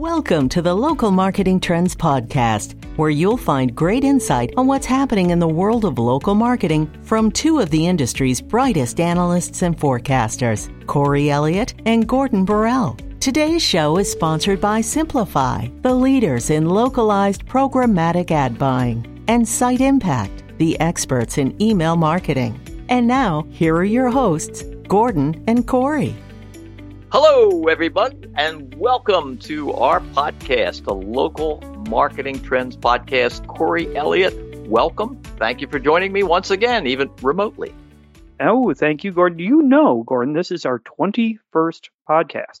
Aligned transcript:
Welcome 0.00 0.48
to 0.48 0.62
the 0.62 0.74
Local 0.74 1.10
Marketing 1.10 1.60
Trends 1.60 1.94
Podcast, 1.94 2.72
where 2.96 3.10
you'll 3.10 3.36
find 3.36 3.76
great 3.76 4.02
insight 4.02 4.50
on 4.56 4.66
what's 4.66 4.86
happening 4.86 5.28
in 5.28 5.40
the 5.40 5.46
world 5.46 5.84
of 5.84 5.98
local 5.98 6.34
marketing 6.34 6.90
from 7.02 7.30
two 7.30 7.58
of 7.58 7.68
the 7.68 7.86
industry's 7.86 8.40
brightest 8.40 8.98
analysts 8.98 9.60
and 9.60 9.78
forecasters, 9.78 10.70
Corey 10.86 11.28
Elliott 11.28 11.74
and 11.84 12.08
Gordon 12.08 12.46
Borrell. 12.46 12.98
Today's 13.20 13.62
show 13.62 13.98
is 13.98 14.10
sponsored 14.10 14.58
by 14.58 14.80
Simplify, 14.80 15.68
the 15.82 15.92
leaders 15.92 16.48
in 16.48 16.66
localized 16.66 17.44
programmatic 17.44 18.30
ad 18.30 18.56
buying, 18.56 19.22
and 19.28 19.46
Site 19.46 19.82
Impact, 19.82 20.44
the 20.56 20.80
experts 20.80 21.36
in 21.36 21.60
email 21.60 21.94
marketing. 21.94 22.58
And 22.88 23.06
now, 23.06 23.46
here 23.50 23.76
are 23.76 23.84
your 23.84 24.08
hosts, 24.08 24.62
Gordon 24.88 25.44
and 25.46 25.68
Corey. 25.68 26.16
Hello, 27.12 27.66
everyone, 27.66 28.32
and 28.36 28.72
welcome 28.76 29.36
to 29.38 29.72
our 29.72 30.00
podcast, 30.00 30.84
the 30.84 30.94
Local 30.94 31.60
Marketing 31.88 32.40
Trends 32.40 32.76
Podcast. 32.76 33.46
Corey 33.48 33.94
Elliott, 33.96 34.34
welcome. 34.68 35.20
Thank 35.38 35.60
you 35.60 35.66
for 35.66 35.78
joining 35.78 36.12
me 36.12 36.22
once 36.22 36.50
again, 36.50 36.86
even 36.86 37.10
remotely. 37.22 37.74
Oh, 38.38 38.72
thank 38.74 39.02
you, 39.04 39.12
Gordon. 39.12 39.38
You 39.40 39.62
know, 39.62 40.04
Gordon, 40.06 40.34
this 40.34 40.50
is 40.50 40.64
our 40.64 40.78
21st 40.80 41.88
podcast. 42.08 42.60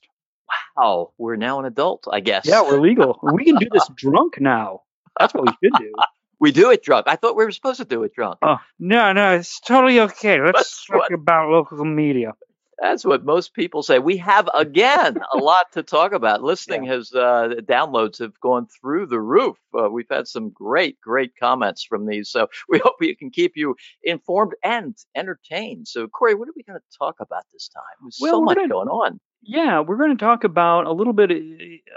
Wow, 0.76 1.12
we're 1.18 1.36
now 1.36 1.60
an 1.60 1.66
adult, 1.66 2.06
I 2.10 2.20
guess. 2.20 2.46
Yeah, 2.46 2.62
we're 2.62 2.80
legal. 2.80 3.18
we 3.32 3.44
can 3.44 3.56
do 3.56 3.68
this 3.70 3.88
drunk 3.94 4.40
now. 4.40 4.82
That's 5.18 5.32
what 5.32 5.44
we 5.46 5.52
should 5.68 5.78
do. 5.78 5.92
We 6.42 6.52
do 6.52 6.70
it 6.70 6.82
drunk. 6.82 7.04
I 7.06 7.16
thought 7.16 7.36
we 7.36 7.44
were 7.44 7.50
supposed 7.50 7.80
to 7.80 7.84
do 7.84 8.02
it 8.04 8.14
drunk. 8.14 8.38
Oh, 8.40 8.56
no, 8.78 9.12
no, 9.12 9.34
it's 9.34 9.60
totally 9.60 10.00
okay. 10.00 10.40
Let's 10.40 10.56
That's 10.58 10.86
talk 10.86 10.96
what- 11.00 11.12
about 11.12 11.50
local 11.50 11.84
media. 11.84 12.32
That's 12.80 13.04
what 13.04 13.24
most 13.24 13.52
people 13.52 13.82
say. 13.82 13.98
We 13.98 14.16
have 14.18 14.48
again 14.54 15.18
a 15.34 15.36
lot 15.38 15.66
to 15.72 15.82
talk 15.82 16.12
about. 16.12 16.42
Listening 16.42 16.84
has 16.86 17.12
uh, 17.12 17.50
downloads 17.68 18.20
have 18.20 18.38
gone 18.40 18.68
through 18.80 19.06
the 19.06 19.20
roof. 19.20 19.56
Uh, 19.78 19.90
we've 19.90 20.08
had 20.10 20.26
some 20.26 20.48
great, 20.50 20.98
great 21.00 21.32
comments 21.38 21.84
from 21.84 22.06
these. 22.06 22.30
So 22.30 22.48
we 22.70 22.78
hope 22.78 22.94
we 22.98 23.14
can 23.14 23.30
keep 23.30 23.52
you 23.54 23.76
informed 24.02 24.52
and 24.64 24.96
entertained. 25.14 25.88
So 25.88 26.08
Corey, 26.08 26.34
what 26.34 26.48
are 26.48 26.52
we 26.56 26.62
going 26.62 26.78
to 26.80 26.98
talk 26.98 27.16
about 27.20 27.42
this 27.52 27.68
time? 27.68 27.82
There's 28.02 28.18
Well, 28.20 28.36
so 28.36 28.40
much 28.42 28.56
gonna- 28.56 28.68
going 28.68 28.88
on. 28.88 29.20
Yeah, 29.42 29.80
we're 29.80 29.96
going 29.96 30.14
to 30.16 30.22
talk 30.22 30.44
about 30.44 30.84
a 30.86 30.92
little 30.92 31.14
bit 31.14 31.30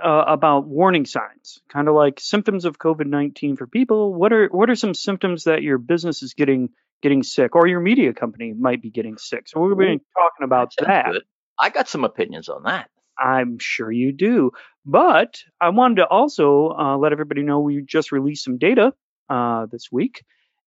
uh, 0.02 0.24
about 0.28 0.66
warning 0.66 1.06
signs, 1.06 1.60
kind 1.68 1.90
of 1.90 1.94
like 1.94 2.22
symptoms 2.22 2.64
of 2.64 2.78
COVID 2.80 3.06
nineteen 3.06 3.58
for 3.58 3.68
people. 3.68 4.14
What 4.14 4.32
are 4.32 4.48
what 4.48 4.70
are 4.70 4.76
some 4.76 4.94
symptoms 4.94 5.44
that 5.44 5.62
your 5.62 5.78
business 5.78 6.24
is 6.24 6.34
getting 6.36 6.70
getting 7.04 7.22
sick, 7.22 7.56
or 7.56 7.68
your 7.68 7.82
media 7.82 8.14
company 8.14 8.54
might 8.58 8.82
be 8.82 8.90
getting 8.90 9.18
sick? 9.18 9.48
So 9.48 9.60
we're 9.60 9.76
going 9.76 10.00
to 10.00 10.00
be 10.00 10.06
talking 10.16 10.46
about 10.46 10.74
Sounds 10.74 10.88
that. 10.88 11.12
good. 11.12 11.24
I 11.60 11.70
got 11.70 11.88
some 11.88 12.06
opinions 12.06 12.50
on 12.50 12.64
that. 12.64 12.90
I'm 13.20 13.60
sure 13.60 13.92
you 13.92 14.12
do. 14.12 14.52
But 14.86 15.38
I 15.62 15.70
wanted 15.70 15.98
to 15.98 16.08
also 16.08 16.70
uh, 16.70 16.98
let 16.98 17.12
everybody 17.12 17.44
know 17.44 17.60
we 17.60 17.84
just 17.84 18.12
released 18.12 18.44
some 18.44 18.58
data 18.58 18.94
uh, 19.30 19.68
this 19.72 19.90
week, 19.92 20.24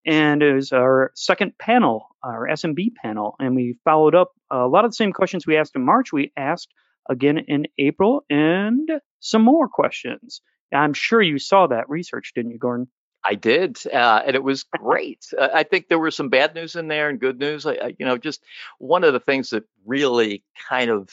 and 0.07 0.43
it 0.43 0.55
was 0.55 0.71
our 0.73 1.11
second 1.17 1.59
panel, 1.59 2.07
our 2.23 2.47
SMB 2.47 2.95
panel, 3.03 3.35
and 3.41 3.57
we 3.57 3.79
followed 3.85 4.15
up 4.15 4.31
a 4.51 4.69
lot 4.69 4.85
of 4.85 4.93
the 4.93 4.97
same 4.97 5.13
questions 5.13 5.47
we 5.47 5.57
asked 5.57 5.75
in 5.75 5.85
March. 5.85 6.13
We 6.13 6.33
asked 6.37 6.69
again 7.11 7.39
in 7.39 7.67
April, 7.79 8.25
and 8.31 8.89
some 9.21 9.43
more 9.43 9.69
questions. 9.69 10.41
I'm 10.73 10.95
sure 10.95 11.23
you 11.23 11.39
saw 11.39 11.69
that 11.69 11.89
research, 11.89 12.33
didn't 12.35 12.53
you, 12.53 12.59
Gordon? 12.59 12.89
I 13.27 13.35
did, 13.35 13.79
uh, 13.93 14.23
and 14.27 14.37
it 14.37 14.43
was 14.43 14.63
great. 14.79 15.27
Uh, 15.37 15.49
I 15.55 15.65
think 15.65 15.89
there 15.89 15.99
were 15.99 16.11
some 16.11 16.29
bad 16.29 16.55
news 16.55 16.77
in 16.77 16.89
there 16.89 17.09
and 17.09 17.21
good 17.21 17.39
news. 17.39 17.67
I, 17.67 17.73
I, 17.75 17.95
you 17.99 18.07
know, 18.07 18.19
just 18.19 18.43
one 18.79 19.05
of 19.05 19.13
the 19.13 19.21
things 19.21 19.51
that 19.51 19.65
really 19.87 20.45
kind 20.69 20.91
of 20.91 21.11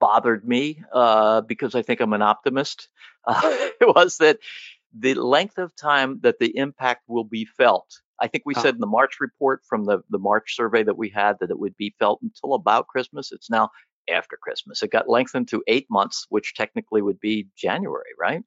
bothered 0.00 0.46
me 0.46 0.82
uh, 0.92 1.40
because 1.42 1.74
I 1.74 1.82
think 1.82 2.00
I'm 2.00 2.12
an 2.12 2.22
optimist 2.22 2.88
uh, 3.26 3.56
was 3.80 4.18
that 4.18 4.38
the 4.98 5.14
length 5.14 5.58
of 5.58 5.74
time 5.76 6.20
that 6.22 6.38
the 6.38 6.56
impact 6.56 7.04
will 7.08 7.24
be 7.24 7.44
felt. 7.44 8.00
I 8.20 8.28
think 8.28 8.44
we 8.46 8.54
Ah. 8.56 8.60
said 8.60 8.74
in 8.74 8.80
the 8.80 8.86
March 8.86 9.20
report 9.20 9.62
from 9.68 9.84
the 9.84 9.98
the 10.10 10.18
March 10.18 10.56
survey 10.56 10.82
that 10.84 10.96
we 10.98 11.10
had 11.10 11.38
that 11.40 11.50
it 11.50 11.58
would 11.58 11.76
be 11.76 11.94
felt 11.98 12.20
until 12.22 12.54
about 12.54 12.88
Christmas. 12.88 13.32
It's 13.32 13.50
now 13.50 13.70
after 14.10 14.36
Christmas. 14.40 14.82
It 14.82 14.90
got 14.90 15.08
lengthened 15.08 15.48
to 15.48 15.62
eight 15.66 15.86
months, 15.90 16.26
which 16.30 16.54
technically 16.54 17.02
would 17.02 17.20
be 17.20 17.48
January, 17.56 18.12
right? 18.18 18.44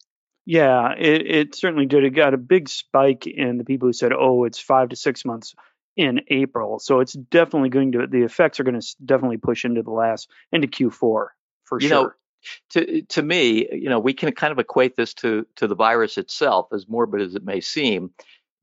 Yeah, 0.50 0.96
it, 0.98 1.28
it 1.28 1.56
certainly 1.56 1.86
did. 1.86 2.04
It 2.04 2.10
got 2.10 2.34
a 2.34 2.38
big 2.38 2.70
spike 2.70 3.28
in 3.28 3.60
the 3.60 3.64
people 3.64 3.88
who 3.88 3.94
said, 3.94 4.12
"Oh, 4.12 4.46
it's 4.46 4.58
five 4.58 4.90
to 4.90 4.96
six 4.96 5.24
months 5.24 5.54
in 5.96 6.22
April." 6.30 6.80
So 6.80 7.02
it's 7.02 7.14
definitely 7.14 7.70
going 7.70 7.92
to 7.92 8.08
the 8.08 8.24
effects 8.24 8.60
are 8.60 8.64
going 8.64 8.82
to 8.82 8.96
definitely 9.06 9.38
push 9.38 9.64
into 9.64 9.84
the 9.84 9.92
last 9.92 10.28
into 10.52 10.68
Q4 10.68 11.28
for 11.66 11.80
you 11.80 11.88
sure. 11.88 11.90
know 11.90 12.12
to 12.72 13.04
to 13.04 13.22
me 13.22 13.68
you 13.72 13.90
know 13.90 14.00
we 14.00 14.12
can 14.12 14.32
kind 14.32 14.52
of 14.52 14.58
equate 14.58 14.96
this 14.96 15.14
to 15.16 15.46
to 15.58 15.68
the 15.68 15.76
virus 15.76 16.18
itself 16.18 16.70
as 16.74 16.88
morbid 16.88 17.22
as 17.22 17.36
it 17.36 17.46
may 17.46 17.62
seem 17.62 18.10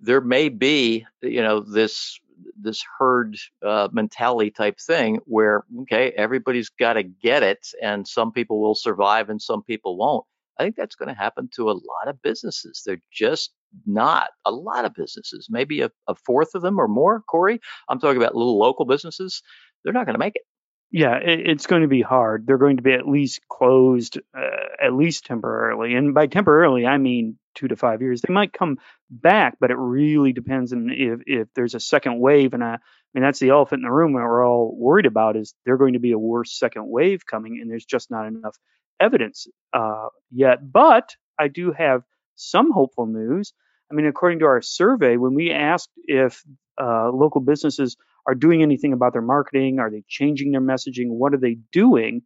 there 0.01 0.21
may 0.21 0.49
be 0.49 1.07
you 1.23 1.41
know 1.41 1.61
this 1.61 2.19
this 2.61 2.85
herd 2.99 3.37
uh, 3.65 3.87
mentality 3.93 4.51
type 4.51 4.81
thing 4.81 5.21
where 5.25 5.65
okay 5.83 6.11
everybody's 6.17 6.69
got 6.69 6.95
to 6.95 7.05
get 7.05 7.45
it 7.45 7.69
and 7.81 8.09
some 8.09 8.33
people 8.33 8.61
will 8.61 8.75
survive 8.75 9.31
and 9.31 9.41
some 9.41 9.63
people 9.63 9.97
won't 9.97 10.25
i 10.59 10.63
think 10.63 10.77
that's 10.77 10.97
going 10.97 11.09
to 11.09 11.21
happen 11.21 11.49
to 11.55 11.71
a 11.71 11.73
lot 11.73 12.09
of 12.09 12.21
businesses 12.23 12.83
they're 12.85 13.03
just 13.13 13.53
not 13.87 14.31
a 14.45 14.51
lot 14.51 14.85
of 14.85 14.95
businesses 14.95 15.49
maybe 15.51 15.83
a, 15.83 15.91
a 16.07 16.15
fourth 16.15 16.55
of 16.55 16.63
them 16.63 16.79
or 16.79 16.89
more 16.89 17.21
corey 17.23 17.61
i'm 17.89 18.01
talking 18.01 18.21
about 18.21 18.35
little 18.35 18.59
local 18.59 18.85
businesses 18.85 19.43
they're 19.85 19.93
not 19.93 20.07
going 20.07 20.15
to 20.15 20.19
make 20.19 20.37
it 20.37 20.43
yeah, 20.91 21.17
it, 21.17 21.49
it's 21.49 21.67
going 21.67 21.83
to 21.83 21.89
be 21.89 22.01
hard. 22.01 22.47
They're 22.47 22.59
going 22.59 22.77
to 22.77 22.83
be 22.83 22.93
at 22.93 23.09
least 23.09 23.41
closed, 23.49 24.19
uh, 24.37 24.51
at 24.83 24.95
least 24.95 25.27
temporarily, 25.27 25.95
and 25.95 26.15
by 26.15 26.27
temporarily 26.27 26.87
I 26.87 26.99
mean 26.99 27.39
two 27.55 27.69
to 27.69 27.77
five 27.77 28.03
years. 28.03 28.21
They 28.21 28.33
might 28.33 28.53
come 28.53 28.79
back, 29.11 29.57
but 29.61 29.71
it 29.71 29.77
really 29.77 30.33
depends 30.33 30.73
on 30.73 30.91
if 30.91 31.21
if 31.27 31.49
there's 31.55 31.75
a 31.75 31.81
second 31.81 32.21
wave. 32.21 32.55
And 32.55 32.63
I, 32.63 32.75
I 32.75 32.79
mean 33.15 33.25
that's 33.25 33.41
the 33.41 33.49
elephant 33.49 33.81
in 33.81 33.89
the 33.89 33.93
room 33.93 34.13
that 34.13 34.21
we're 34.21 34.47
all 34.47 34.75
worried 34.77 35.07
about 35.07 35.37
is 35.37 35.55
there 35.65 35.77
going 35.77 35.95
to 35.95 35.99
be 35.99 36.13
a 36.13 36.19
worse 36.19 36.57
second 36.57 36.89
wave 36.89 37.27
coming, 37.27 37.59
and 37.61 37.71
there's 37.71 37.85
just 37.85 38.11
not 38.11 38.27
enough 38.27 38.57
evidence 39.01 39.47
uh, 39.73 40.09
yet. 40.31 40.73
But 40.73 41.15
I 41.39 41.49
do 41.49 41.73
have 41.73 42.03
some 42.37 42.73
hopeful 42.73 43.07
news. 43.07 43.53
I 43.91 43.95
mean, 43.95 44.07
according 44.07 44.41
to 44.41 44.47
our 44.47 44.63
survey, 44.63 45.17
when 45.17 45.35
we 45.35 45.51
asked 45.51 45.91
if 46.05 46.43
uh, 46.81 47.11
local 47.11 47.41
businesses 47.41 47.97
are 48.27 48.35
doing 48.35 48.63
anything 48.63 48.93
about 48.93 49.13
their 49.13 49.23
marketing, 49.23 49.79
are 49.79 49.91
they 49.91 50.03
changing 50.09 50.53
their 50.53 50.61
messaging, 50.61 51.09
what 51.09 51.33
are 51.33 51.39
they 51.39 51.59
doing? 51.73 52.23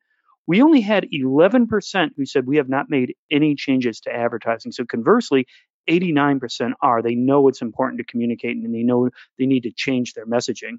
We 0.46 0.62
only 0.62 0.80
had 0.80 1.06
11% 1.14 2.10
who 2.16 2.26
said 2.26 2.46
we 2.46 2.56
have 2.56 2.68
not 2.68 2.88
made 2.88 3.14
any 3.30 3.54
changes 3.54 4.00
to 4.00 4.12
advertising. 4.12 4.72
So 4.72 4.84
conversely, 4.84 5.46
89% 5.88 6.72
are. 6.82 7.02
They 7.02 7.14
know 7.14 7.48
it's 7.48 7.62
important 7.62 7.98
to 7.98 8.04
communicate 8.04 8.56
and 8.56 8.74
they 8.74 8.82
know 8.82 9.10
they 9.38 9.46
need 9.46 9.62
to 9.64 9.72
change 9.72 10.14
their 10.14 10.26
messaging. 10.26 10.78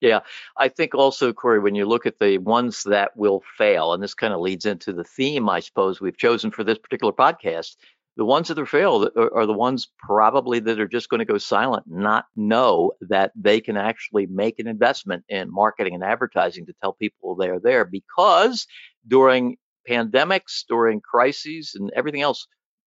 Yeah, 0.00 0.20
I 0.58 0.68
think 0.68 0.94
also, 0.94 1.32
Corey, 1.32 1.58
when 1.58 1.74
you 1.74 1.86
look 1.86 2.04
at 2.06 2.18
the 2.18 2.38
ones 2.38 2.82
that 2.84 3.16
will 3.16 3.42
fail, 3.56 3.94
and 3.94 4.02
this 4.02 4.14
kind 4.14 4.34
of 4.34 4.40
leads 4.40 4.66
into 4.66 4.92
the 4.92 5.04
theme, 5.04 5.48
I 5.48 5.60
suppose, 5.60 6.00
we've 6.00 6.16
chosen 6.18 6.50
for 6.50 6.64
this 6.64 6.78
particular 6.78 7.12
podcast, 7.14 7.76
the 8.16 8.24
ones 8.24 8.48
that 8.48 8.58
are 8.58 8.66
failed 8.66 9.10
are, 9.16 9.46
the 9.46 9.52
ones 9.54 9.88
probably 9.98 10.58
that 10.60 10.80
are 10.80 10.88
just 10.88 11.08
going 11.08 11.18
to 11.20 11.24
go 11.24 11.38
silent, 11.38 11.84
not 11.86 12.26
know 12.34 12.92
that 13.02 13.32
they 13.34 13.60
can 13.60 13.76
actually 13.76 14.26
make 14.26 14.58
an 14.58 14.66
investment 14.66 15.24
in 15.28 15.52
marketing 15.52 15.94
and 15.94 16.04
advertising 16.04 16.66
to 16.66 16.74
tell 16.82 16.92
people 16.92 17.34
they're 17.34 17.60
there 17.60 17.84
because 17.84 18.66
during 19.06 19.56
pandemics, 19.88 20.64
during 20.68 21.00
crises, 21.00 21.72
and 21.74 21.90
everything 21.94 22.22
else, 22.22 22.46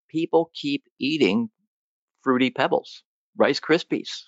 people 0.10 0.52
keep 0.54 0.84
eating 1.00 1.50
fruity 2.24 2.52
pebbles, 2.52 3.04
Rice 3.38 3.60
Krispies. 3.60 4.24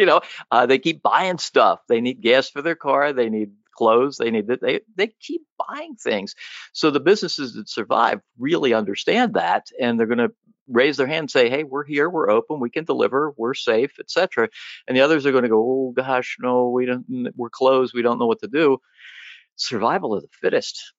You 0.00 0.06
know, 0.06 0.22
uh, 0.50 0.64
they 0.64 0.78
keep 0.78 1.02
buying 1.02 1.36
stuff. 1.36 1.80
They 1.86 2.00
need 2.00 2.22
gas 2.22 2.48
for 2.48 2.62
their 2.62 2.74
car. 2.74 3.12
They 3.12 3.28
need 3.28 3.50
clothes. 3.76 4.16
They 4.16 4.30
need 4.30 4.46
that. 4.46 4.62
They 4.62 4.80
they 4.96 5.08
keep 5.20 5.42
buying 5.68 5.96
things. 5.96 6.34
So 6.72 6.90
the 6.90 7.00
businesses 7.00 7.52
that 7.52 7.68
survive 7.68 8.20
really 8.38 8.72
understand 8.72 9.34
that, 9.34 9.66
and 9.78 10.00
they're 10.00 10.06
going 10.06 10.26
to 10.26 10.32
raise 10.68 10.96
their 10.96 11.06
hand 11.06 11.24
and 11.24 11.30
say, 11.30 11.50
"Hey, 11.50 11.64
we're 11.64 11.84
here. 11.84 12.08
We're 12.08 12.30
open. 12.30 12.60
We 12.60 12.70
can 12.70 12.84
deliver. 12.84 13.34
We're 13.36 13.52
safe, 13.52 13.92
etc." 14.00 14.48
And 14.88 14.96
the 14.96 15.02
others 15.02 15.26
are 15.26 15.32
going 15.32 15.42
to 15.42 15.50
go, 15.50 15.60
"Oh 15.60 15.92
gosh, 15.94 16.38
no, 16.40 16.70
we 16.70 16.86
don't. 16.86 17.04
We're 17.36 17.50
closed. 17.50 17.92
We 17.94 18.00
don't 18.00 18.18
know 18.18 18.26
what 18.26 18.40
to 18.40 18.48
do." 18.48 18.78
Survival 19.56 20.14
of 20.14 20.22
the 20.22 20.28
fittest. 20.40 20.94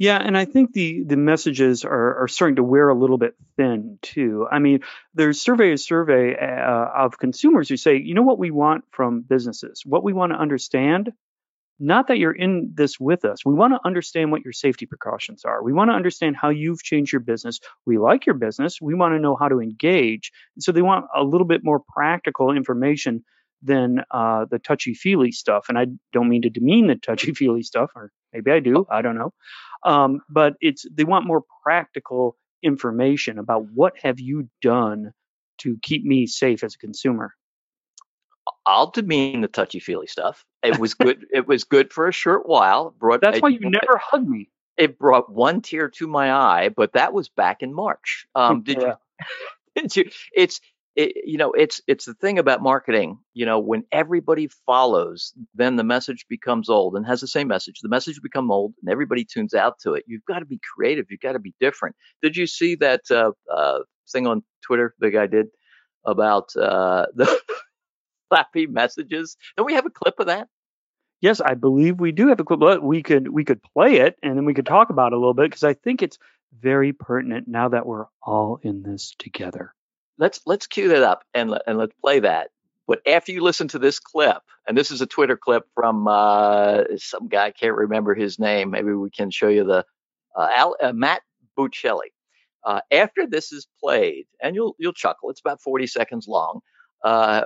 Yeah, 0.00 0.18
and 0.18 0.36
I 0.38 0.46
think 0.46 0.72
the 0.72 1.04
the 1.04 1.18
messages 1.18 1.84
are, 1.84 2.22
are 2.24 2.28
starting 2.28 2.56
to 2.56 2.64
wear 2.64 2.88
a 2.88 2.96
little 2.98 3.18
bit 3.18 3.34
thin 3.58 3.98
too. 4.02 4.48
I 4.50 4.58
mean, 4.58 4.80
there's 5.14 5.42
survey 5.42 5.72
a 5.74 5.78
survey 5.78 6.36
uh, 6.36 7.04
of 7.04 7.18
consumers 7.18 7.68
who 7.68 7.76
say, 7.76 7.98
you 7.98 8.14
know 8.14 8.22
what 8.22 8.38
we 8.40 8.50
want 8.50 8.84
from 8.92 9.22
businesses, 9.22 9.82
what 9.86 10.02
we 10.02 10.14
want 10.14 10.32
to 10.32 10.38
understand, 10.40 11.12
not 11.80 12.08
that 12.08 12.18
you're 12.18 12.32
in 12.32 12.72
this 12.74 13.00
with 13.00 13.24
us. 13.24 13.44
We 13.44 13.54
want 13.54 13.74
to 13.74 13.80
understand 13.86 14.32
what 14.32 14.42
your 14.44 14.52
safety 14.54 14.86
precautions 14.86 15.44
are. 15.44 15.62
We 15.62 15.72
want 15.72 15.90
to 15.90 15.94
understand 15.94 16.36
how 16.40 16.50
you've 16.50 16.82
changed 16.82 17.12
your 17.12 17.20
business. 17.20 17.60
We 17.86 17.98
like 17.98 18.26
your 18.26 18.36
business. 18.36 18.80
We 18.80 18.94
want 18.94 19.14
to 19.14 19.20
know 19.20 19.36
how 19.36 19.48
to 19.48 19.60
engage. 19.60 20.32
And 20.56 20.62
so 20.62 20.72
they 20.72 20.82
want 20.82 21.06
a 21.16 21.24
little 21.24 21.46
bit 21.46 21.62
more 21.64 21.80
practical 21.94 22.52
information 22.52 23.24
than 23.62 24.02
uh, 24.10 24.46
the 24.50 24.58
touchy 24.58 24.94
feely 24.94 25.32
stuff. 25.32 25.66
And 25.68 25.78
I 25.78 25.86
don't 26.12 26.28
mean 26.28 26.42
to 26.42 26.50
demean 26.50 26.86
the 26.88 26.96
touchy 26.96 27.34
feely 27.34 27.62
stuff, 27.62 27.90
or 27.96 28.12
maybe 28.32 28.50
I 28.52 28.60
do. 28.60 28.86
I 28.90 29.02
don't 29.02 29.16
know. 29.18 29.32
Um, 29.84 30.20
but 30.28 30.54
it's 30.60 30.84
they 30.92 31.04
want 31.04 31.26
more 31.26 31.42
practical 31.62 32.36
information 32.62 33.38
about 33.38 33.66
what 33.72 33.94
have 34.02 34.20
you 34.20 34.48
done 34.60 35.12
to 35.58 35.78
keep 35.82 36.04
me 36.04 36.26
safe 36.26 36.62
as 36.64 36.74
a 36.74 36.78
consumer. 36.78 37.34
I'll 38.66 38.90
demean 38.90 39.40
the 39.40 39.48
touchy 39.48 39.80
feely 39.80 40.06
stuff. 40.06 40.44
It 40.62 40.78
was 40.78 40.94
good. 40.94 41.26
it 41.32 41.46
was 41.46 41.64
good 41.64 41.92
for 41.92 42.08
a 42.08 42.12
short 42.12 42.46
while. 42.46 42.94
Brought, 42.98 43.20
That's 43.20 43.40
why 43.40 43.50
you 43.50 43.60
never 43.60 43.98
hug 43.98 44.26
me. 44.26 44.50
It 44.76 44.98
brought 44.98 45.30
one 45.30 45.60
tear 45.60 45.88
to 45.90 46.06
my 46.06 46.32
eye, 46.32 46.70
but 46.70 46.94
that 46.94 47.12
was 47.12 47.28
back 47.28 47.62
in 47.62 47.74
March. 47.74 48.26
Um, 48.34 48.62
did 48.62 48.80
yeah. 48.80 48.88
you? 48.88 49.26
Did 49.76 49.96
you? 49.96 50.10
It's 50.34 50.60
it, 50.96 51.12
you 51.24 51.38
know 51.38 51.52
it's 51.52 51.80
it's 51.86 52.04
the 52.04 52.14
thing 52.14 52.38
about 52.38 52.62
marketing 52.62 53.18
you 53.32 53.46
know 53.46 53.58
when 53.58 53.84
everybody 53.92 54.48
follows 54.66 55.32
then 55.54 55.76
the 55.76 55.84
message 55.84 56.26
becomes 56.28 56.68
old 56.68 56.96
and 56.96 57.06
has 57.06 57.20
the 57.20 57.28
same 57.28 57.48
message. 57.48 57.80
The 57.80 57.88
message 57.88 58.20
become 58.22 58.50
old 58.50 58.74
and 58.82 58.90
everybody 58.90 59.24
tunes 59.24 59.54
out 59.54 59.78
to 59.80 59.94
it. 59.94 60.04
You've 60.06 60.24
got 60.24 60.40
to 60.40 60.44
be 60.44 60.60
creative. 60.74 61.06
You've 61.10 61.20
got 61.20 61.32
to 61.32 61.38
be 61.38 61.54
different. 61.60 61.96
Did 62.22 62.36
you 62.36 62.46
see 62.46 62.74
that 62.76 63.02
uh, 63.10 63.32
uh, 63.52 63.80
thing 64.10 64.26
on 64.26 64.42
twitter 64.62 64.94
the 64.98 65.10
guy 65.10 65.26
did 65.26 65.46
about 66.04 66.54
uh, 66.56 67.06
the 67.14 67.40
flappy 68.28 68.66
messages? 68.66 69.36
Don't 69.56 69.66
we 69.66 69.74
have 69.74 69.86
a 69.86 69.90
clip 69.90 70.18
of 70.18 70.26
that? 70.26 70.48
Yes 71.20 71.40
i 71.40 71.54
believe 71.54 72.00
we 72.00 72.12
do 72.12 72.28
have 72.28 72.40
a 72.40 72.44
clip 72.44 72.82
we 72.82 73.02
could 73.02 73.28
we 73.28 73.44
could 73.44 73.62
play 73.62 73.96
it 73.96 74.16
and 74.22 74.36
then 74.36 74.46
we 74.46 74.54
could 74.54 74.66
talk 74.66 74.88
about 74.88 75.12
it 75.12 75.16
a 75.16 75.18
little 75.18 75.34
bit 75.34 75.50
because 75.50 75.64
i 75.64 75.74
think 75.74 76.02
it's 76.02 76.16
very 76.58 76.94
pertinent 76.94 77.46
now 77.46 77.68
that 77.68 77.84
we're 77.84 78.06
all 78.22 78.58
in 78.62 78.82
this 78.82 79.14
together 79.18 79.74
let's 80.20 80.40
let's 80.46 80.68
cue 80.68 80.88
that 80.88 81.02
up 81.02 81.24
and 81.34 81.58
and 81.66 81.78
let's 81.78 81.94
play 82.00 82.20
that. 82.20 82.50
But 82.86 83.00
after 83.06 83.32
you 83.32 83.42
listen 83.42 83.68
to 83.68 83.78
this 83.78 83.98
clip, 83.98 84.42
and 84.68 84.76
this 84.76 84.90
is 84.90 85.00
a 85.00 85.06
Twitter 85.06 85.36
clip 85.36 85.64
from 85.74 86.06
uh, 86.06 86.82
some 86.96 87.28
guy 87.28 87.46
I 87.46 87.50
can't 87.50 87.76
remember 87.76 88.14
his 88.14 88.38
name. 88.38 88.70
Maybe 88.70 88.92
we 88.92 89.10
can 89.10 89.30
show 89.30 89.48
you 89.48 89.64
the 89.64 89.84
uh, 90.36 90.48
Al, 90.54 90.76
uh, 90.80 90.92
Matt 90.92 91.22
Buccelli. 91.58 92.12
Uh, 92.64 92.80
after 92.92 93.26
this 93.26 93.52
is 93.52 93.66
played, 93.82 94.26
and 94.42 94.54
you'll 94.54 94.76
you'll 94.78 94.92
chuckle. 94.92 95.30
It's 95.30 95.40
about 95.40 95.62
40 95.62 95.86
seconds 95.86 96.28
long. 96.28 96.60
Uh, 97.02 97.44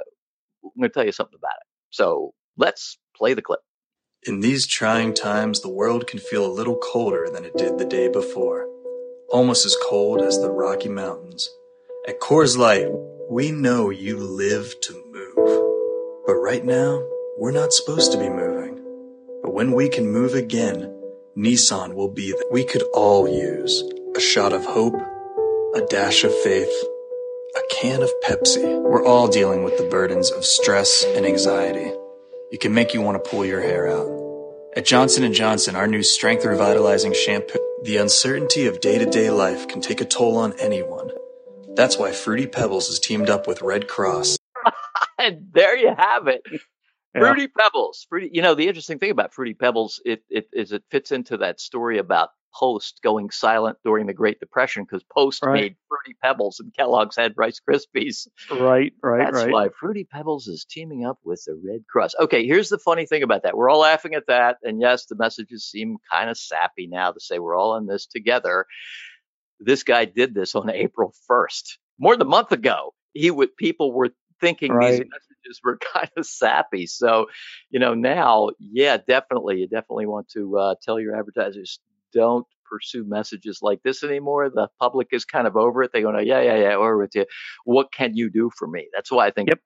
I'm 0.64 0.70
going 0.76 0.90
to 0.90 0.94
tell 0.94 1.06
you 1.06 1.12
something 1.12 1.38
about 1.38 1.56
it. 1.60 1.66
So 1.90 2.34
let's 2.56 2.98
play 3.16 3.34
the 3.34 3.42
clip. 3.42 3.60
In 4.24 4.40
these 4.40 4.66
trying 4.66 5.12
times, 5.12 5.60
the 5.60 5.68
world 5.68 6.06
can 6.06 6.18
feel 6.18 6.44
a 6.44 6.50
little 6.50 6.76
colder 6.78 7.28
than 7.30 7.44
it 7.44 7.56
did 7.56 7.78
the 7.78 7.84
day 7.84 8.08
before, 8.08 8.66
almost 9.28 9.66
as 9.66 9.76
cold 9.84 10.22
as 10.22 10.40
the 10.40 10.50
Rocky 10.50 10.88
Mountains. 10.88 11.48
At 12.06 12.20
Coors 12.20 12.58
Light, 12.58 12.86
we 13.30 13.50
know 13.50 13.88
you 13.88 14.18
live 14.18 14.78
to 14.82 14.92
move. 15.10 16.24
But 16.26 16.34
right 16.34 16.62
now, 16.62 17.02
we're 17.38 17.50
not 17.50 17.72
supposed 17.72 18.12
to 18.12 18.18
be 18.18 18.28
moving. 18.28 18.74
But 19.42 19.54
when 19.54 19.72
we 19.72 19.88
can 19.88 20.12
move 20.12 20.34
again, 20.34 20.94
Nissan 21.34 21.94
will 21.94 22.10
be 22.10 22.32
that 22.32 22.48
we 22.52 22.62
could 22.62 22.82
all 22.92 23.26
use 23.26 23.82
a 24.14 24.20
shot 24.20 24.52
of 24.52 24.66
hope, 24.66 25.00
a 25.74 25.80
dash 25.88 26.24
of 26.24 26.34
faith, 26.40 26.70
a 27.56 27.62
can 27.70 28.02
of 28.02 28.10
Pepsi. 28.22 28.82
We're 28.82 29.06
all 29.06 29.26
dealing 29.26 29.64
with 29.64 29.78
the 29.78 29.88
burdens 29.88 30.30
of 30.30 30.44
stress 30.44 31.04
and 31.04 31.24
anxiety. 31.24 31.90
It 32.52 32.60
can 32.60 32.74
make 32.74 32.92
you 32.92 33.00
want 33.00 33.24
to 33.24 33.30
pull 33.30 33.46
your 33.46 33.62
hair 33.62 33.88
out. 33.88 34.10
At 34.76 34.84
Johnson 34.84 35.32
& 35.32 35.34
Johnson, 35.34 35.74
our 35.74 35.86
new 35.86 36.02
strength 36.02 36.44
revitalizing 36.44 37.14
shampoo, 37.14 37.60
the 37.82 37.96
uncertainty 37.96 38.66
of 38.66 38.82
day-to-day 38.82 39.30
life 39.30 39.68
can 39.68 39.80
take 39.80 40.02
a 40.02 40.04
toll 40.04 40.36
on 40.36 40.52
anyone. 40.60 41.10
That's 41.76 41.98
why 41.98 42.12
Fruity 42.12 42.46
Pebbles 42.46 42.88
has 42.88 43.00
teamed 43.00 43.30
up 43.30 43.46
with 43.46 43.62
Red 43.62 43.88
Cross. 43.88 44.38
and 45.18 45.48
there 45.52 45.76
you 45.76 45.92
have 45.96 46.28
it. 46.28 46.42
Yeah. 47.14 47.20
Fruity 47.20 47.48
Pebbles. 47.48 48.06
Fruity, 48.08 48.30
you 48.32 48.42
know, 48.42 48.54
the 48.54 48.68
interesting 48.68 48.98
thing 48.98 49.10
about 49.10 49.34
Fruity 49.34 49.54
Pebbles 49.54 50.00
it, 50.04 50.22
it 50.28 50.48
is 50.52 50.72
it 50.72 50.84
fits 50.90 51.12
into 51.12 51.38
that 51.38 51.60
story 51.60 51.98
about 51.98 52.30
Post 52.54 53.00
going 53.02 53.30
silent 53.30 53.78
during 53.84 54.06
the 54.06 54.12
Great 54.12 54.38
Depression 54.38 54.84
because 54.84 55.02
Post 55.12 55.42
right. 55.42 55.54
made 55.54 55.76
Fruity 55.88 56.16
Pebbles 56.22 56.60
and 56.60 56.72
Kellogg's 56.72 57.16
had 57.16 57.34
Rice 57.36 57.60
Krispies. 57.68 58.28
Right, 58.48 58.92
right, 59.02 59.24
That's 59.24 59.44
right. 59.44 59.52
why 59.52 59.68
Fruity 59.80 60.04
Pebbles 60.04 60.46
is 60.46 60.64
teaming 60.64 61.04
up 61.04 61.18
with 61.24 61.42
the 61.46 61.60
Red 61.64 61.84
Cross. 61.88 62.14
Okay, 62.20 62.46
here's 62.46 62.68
the 62.68 62.78
funny 62.78 63.06
thing 63.06 63.24
about 63.24 63.42
that. 63.42 63.56
We're 63.56 63.70
all 63.70 63.80
laughing 63.80 64.14
at 64.14 64.28
that, 64.28 64.58
and 64.62 64.80
yes, 64.80 65.06
the 65.06 65.16
messages 65.16 65.64
seem 65.64 65.96
kind 66.08 66.30
of 66.30 66.38
sappy 66.38 66.86
now 66.86 67.10
to 67.10 67.20
say 67.20 67.40
we're 67.40 67.56
all 67.56 67.76
in 67.76 67.86
this 67.86 68.06
together 68.06 68.66
this 69.60 69.82
guy 69.82 70.04
did 70.04 70.34
this 70.34 70.54
on 70.54 70.70
April 70.70 71.12
1st, 71.30 71.78
more 71.98 72.16
than 72.16 72.26
a 72.26 72.30
month 72.30 72.52
ago. 72.52 72.94
He 73.12 73.30
would 73.30 73.56
people 73.56 73.92
were 73.92 74.10
thinking 74.40 74.72
right. 74.72 74.90
these 74.90 75.00
messages 75.00 75.60
were 75.64 75.78
kind 75.94 76.10
of 76.16 76.26
sappy. 76.26 76.86
So, 76.86 77.26
you 77.70 77.78
know, 77.78 77.94
now, 77.94 78.50
yeah, 78.58 78.96
definitely, 78.96 79.58
you 79.58 79.68
definitely 79.68 80.06
want 80.06 80.28
to 80.30 80.58
uh, 80.58 80.74
tell 80.82 81.00
your 81.00 81.16
advertisers 81.16 81.80
don't 82.12 82.46
pursue 82.64 83.04
messages 83.04 83.60
like 83.62 83.82
this 83.82 84.02
anymore. 84.02 84.50
The 84.50 84.68
public 84.80 85.08
is 85.12 85.24
kind 85.24 85.46
of 85.46 85.56
over 85.56 85.82
it. 85.82 85.92
They 85.92 86.02
go, 86.02 86.10
no, 86.10 86.18
yeah, 86.18 86.40
yeah, 86.40 86.56
yeah, 86.56 86.76
we're 86.76 86.96
with 86.96 87.14
you. 87.14 87.26
What 87.64 87.92
can 87.92 88.16
you 88.16 88.30
do 88.30 88.50
for 88.56 88.66
me? 88.66 88.88
That's 88.92 89.10
why 89.10 89.26
I 89.26 89.30
think 89.30 89.48
yep. 89.48 89.60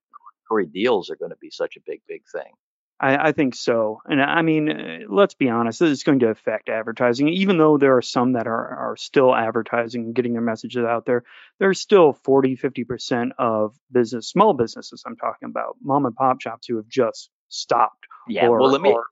Corey 0.49 0.67
deals 0.67 1.11
are 1.11 1.17
going 1.17 1.31
to 1.31 1.37
be 1.41 1.51
such 1.51 1.77
a 1.77 1.81
big, 1.87 2.01
big 2.09 2.23
thing. 2.33 2.53
I, 3.01 3.29
I, 3.29 3.33
think 3.33 3.55
so. 3.55 4.03
And 4.07 4.21
I 4.21 4.43
mean, 4.43 4.71
uh, 4.71 4.99
let's 5.09 5.35
be 5.35 5.49
honest, 5.49 5.81
this 5.81 5.91
is 5.91 6.03
going 6.03 6.19
to 6.21 6.29
affect 6.29 6.69
advertising. 6.69 7.29
Even 7.29 7.57
though 7.57 7.79
there 7.79 7.97
are 7.97 8.03
some 8.03 8.33
that 8.33 8.47
are, 8.47 8.91
are 8.91 8.97
still 8.97 9.35
advertising 9.35 10.05
and 10.05 10.15
getting 10.15 10.33
their 10.33 10.43
messages 10.43 10.85
out 10.85 11.07
there, 11.07 11.25
there's 11.59 11.81
still 11.81 12.13
40, 12.13 12.57
50% 12.57 13.31
of 13.39 13.77
business, 13.93 14.29
small 14.29 14.53
businesses 14.53 15.05
I'm 15.07 15.17
talking 15.17 15.49
about, 15.49 15.77
mom 15.81 16.07
and 16.07 16.15
pop 16.15 16.41
shops 16.41 16.67
who 16.67 16.77
have 16.77 16.89
just 16.89 17.31
stopped. 17.49 18.07
Yeah. 18.29 18.49
Or, 18.49 18.59
well, 18.59 18.71
let 18.71 18.81
me, 18.81 18.91
or, 18.91 19.05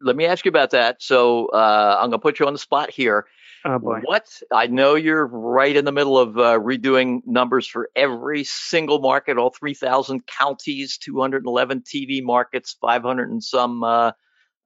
let 0.00 0.16
me 0.16 0.26
ask 0.26 0.44
you 0.44 0.48
about 0.48 0.70
that. 0.70 1.02
So 1.02 1.46
uh, 1.46 1.98
I'm 2.00 2.10
going 2.10 2.12
to 2.12 2.18
put 2.18 2.38
you 2.38 2.46
on 2.46 2.52
the 2.52 2.58
spot 2.58 2.90
here. 2.90 3.26
Oh 3.64 3.78
boy. 3.78 4.00
What 4.04 4.26
I 4.50 4.68
know 4.68 4.94
you're 4.94 5.26
right 5.26 5.76
in 5.76 5.84
the 5.84 5.92
middle 5.92 6.18
of 6.18 6.38
uh, 6.38 6.58
redoing 6.58 7.20
numbers 7.26 7.66
for 7.66 7.90
every 7.94 8.44
single 8.44 9.00
market, 9.00 9.36
all 9.36 9.50
3,000 9.50 10.26
counties, 10.26 10.96
211 10.96 11.82
TV 11.82 12.22
markets, 12.22 12.76
500 12.80 13.30
and 13.30 13.44
some 13.44 13.84
uh, 13.84 14.12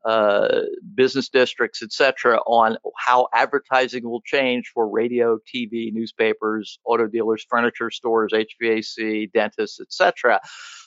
uh, 0.04 0.60
business 0.94 1.28
districts, 1.28 1.82
etc., 1.82 2.38
on 2.46 2.76
how 2.96 3.26
advertising 3.32 4.04
will 4.04 4.20
change 4.20 4.70
for 4.72 4.88
radio, 4.88 5.38
TV, 5.38 5.92
newspapers, 5.92 6.78
auto 6.84 7.06
dealers, 7.06 7.44
furniture 7.48 7.90
stores, 7.90 8.32
HVAC, 8.32 9.32
dentists, 9.32 9.80
etc. 9.80 10.40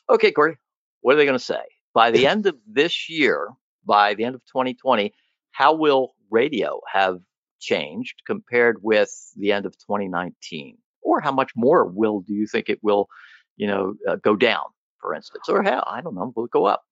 Okay, 0.10 0.32
Corey, 0.32 0.58
what 1.02 1.16
are 1.16 1.18
they 1.18 1.26
going 1.26 1.38
to 1.38 1.44
say 1.44 1.64
by 1.94 2.12
the 2.12 2.28
end 2.28 2.46
of 2.46 2.56
this 2.68 3.10
year? 3.10 3.50
By 3.88 4.14
the 4.14 4.26
end 4.26 4.36
of 4.36 4.46
2020, 4.46 5.14
how 5.52 5.74
will 5.74 6.14
radio 6.30 6.82
have 6.92 7.20
changed 7.60 8.22
compared 8.28 8.84
with 8.84 9.10
the 9.38 9.54
end 9.54 9.66
of 9.66 9.78
2019? 9.80 10.78
Or 11.02 11.22
how 11.22 11.32
much 11.32 11.52
more 11.56 11.86
will 11.86 12.20
do 12.20 12.34
you 12.34 12.46
think 12.46 12.70
it 12.70 12.80
will, 12.84 13.08
you 13.56 13.68
know, 13.68 13.96
uh, 14.08 14.18
go 14.18 14.36
down, 14.36 14.66
for 15.00 15.16
instance? 15.16 15.48
Or 15.50 15.64
how, 15.64 15.84
I 15.88 16.02
don't 16.02 16.16
know, 16.16 16.34
will 16.36 16.46
it 16.46 16.52
go 16.52 16.66
up? 16.66 16.84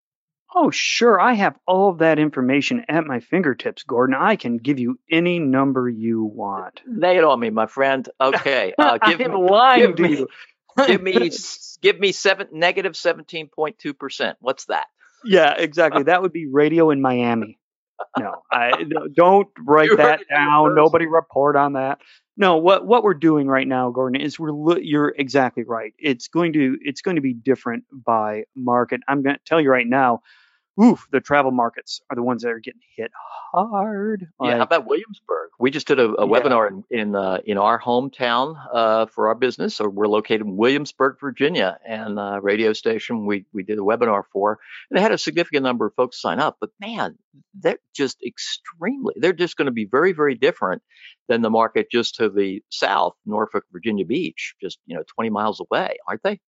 Oh, 0.58 0.72
sure. 0.72 1.20
I 1.20 1.34
have 1.34 1.58
all 1.68 1.90
of 1.90 1.98
that 1.98 2.18
information 2.18 2.86
at 2.88 3.06
my 3.06 3.20
fingertips, 3.20 3.84
Gordon. 3.84 4.16
I 4.18 4.38
can 4.38 4.56
give 4.56 4.80
you 4.80 4.98
any 5.12 5.38
number 5.38 5.90
you 5.90 6.24
want. 6.24 6.82
Lay 6.88 7.18
it 7.18 7.26
on 7.26 7.40
me, 7.40 7.50
my 7.50 7.68
friend. 7.68 8.08
Okay. 8.22 8.74
Uh, 8.80 8.98
give 9.00 9.20
me, 9.20 9.28
lying 9.28 9.96
give 9.96 10.00
me, 10.00 10.26
give 10.88 11.02
me, 11.02 11.32
give 11.82 12.00
me 12.00 12.12
seven, 12.12 12.48
negative 12.52 12.94
17.2%. 12.94 14.36
What's 14.40 14.66
that? 14.66 14.86
Yeah, 15.26 15.54
exactly. 15.58 16.04
That 16.06 16.22
would 16.22 16.34
be 16.34 16.48
radio 16.48 16.92
in 16.92 17.02
Miami 17.02 17.58
no, 18.18 18.44
I 18.52 18.72
don't 19.16 19.48
write 19.66 19.90
you 19.90 19.98
that 19.98 20.22
down. 20.30 20.76
Nobody 20.76 21.06
report 21.06 21.56
on 21.56 21.74
that. 21.74 22.00
No, 22.38 22.58
what 22.58 22.86
what 22.86 23.04
we're 23.04 23.14
doing 23.14 23.48
right 23.48 23.68
now, 23.68 23.90
Gordon, 23.92 24.20
is 24.22 24.40
we're 24.40 24.80
you're 24.80 25.14
exactly 25.18 25.64
right. 25.64 25.94
It's 25.98 26.28
going 26.28 26.54
to 26.54 26.78
it's 26.82 27.02
going 27.02 27.16
to 27.16 27.22
be 27.22 27.34
different 27.34 27.86
by 28.06 28.44
market. 28.56 29.02
I'm 29.08 29.22
going 29.24 29.36
to 29.36 29.42
tell 29.46 29.62
you 29.62 29.70
right 29.70 29.88
now. 29.88 30.22
Oof, 30.82 31.08
the 31.12 31.22
travel 31.22 31.52
markets 31.52 32.02
are 32.10 32.16
the 32.16 32.24
ones 32.24 32.44
that 32.44 32.50
are 32.50 32.60
getting 32.60 32.82
hit 32.98 33.10
hard. 33.54 34.28
Yeah, 34.42 34.48
like, 34.48 34.58
how 34.58 34.64
about 34.64 34.86
Williamsburg? 34.88 35.52
We 35.58 35.72
just 35.72 35.88
did 35.88 36.00
a, 36.00 36.10
a 36.10 36.28
yeah. 36.28 36.34
webinar 36.34 36.68
in 36.70 36.84
in, 36.90 37.16
uh, 37.16 37.38
in 37.46 37.58
our 37.58 37.80
hometown 37.80 38.58
uh, 38.74 39.06
for 39.06 39.30
our 39.30 39.36
business. 39.36 39.76
So 39.76 39.88
we're 39.88 40.08
located 40.08 40.42
in 40.42 40.58
Williamsburg, 40.58 41.18
Virginia, 41.22 41.80
and 41.88 42.20
uh, 42.20 42.42
radio 42.42 42.74
station 42.74 43.26
we 43.26 43.46
we 43.54 43.64
did 43.64 43.78
a 43.78 43.82
webinar 43.82 44.24
for. 44.34 44.60
And 44.90 44.98
they 44.98 45.02
had 45.02 45.14
a 45.14 45.18
significant 45.18 45.64
number 45.64 45.86
of 45.86 45.94
folks 45.96 46.22
sign 46.22 46.40
up, 46.40 46.58
but 46.60 46.72
man, 46.82 47.18
they're 47.54 47.80
just 47.96 48.18
extremely. 48.26 49.14
They're 49.18 49.32
just 49.32 49.56
going 49.56 49.68
to 49.68 49.72
be 49.72 49.86
very 49.86 50.12
very 50.12 50.36
different 50.36 50.82
than 51.30 51.42
the 51.42 51.50
market 51.50 51.88
just 51.90 52.16
to 52.16 52.30
the 52.30 52.62
south, 52.70 53.14
Norfolk, 53.26 53.64
Virginia 53.72 54.06
Beach, 54.06 54.56
just 54.62 54.80
you 54.86 54.98
know 54.98 55.04
20 55.16 55.30
miles 55.30 55.62
away, 55.62 55.96
aren't 56.06 56.24
they? 56.24 56.42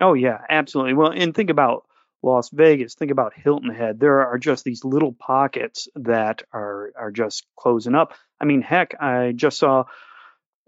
Oh 0.00 0.14
yeah, 0.14 0.38
absolutely. 0.48 0.94
Well, 0.94 1.10
and 1.10 1.34
think 1.34 1.50
about 1.50 1.84
Las 2.24 2.48
Vegas, 2.50 2.94
think 2.94 3.10
about 3.10 3.34
Hilton 3.34 3.70
Head. 3.70 4.00
There 4.00 4.26
are 4.26 4.38
just 4.38 4.64
these 4.64 4.84
little 4.84 5.12
pockets 5.12 5.88
that 5.94 6.42
are 6.52 6.90
are 6.96 7.10
just 7.10 7.46
closing 7.56 7.94
up. 7.94 8.14
I 8.40 8.46
mean, 8.46 8.62
heck, 8.62 8.94
I 9.00 9.32
just 9.32 9.58
saw 9.58 9.84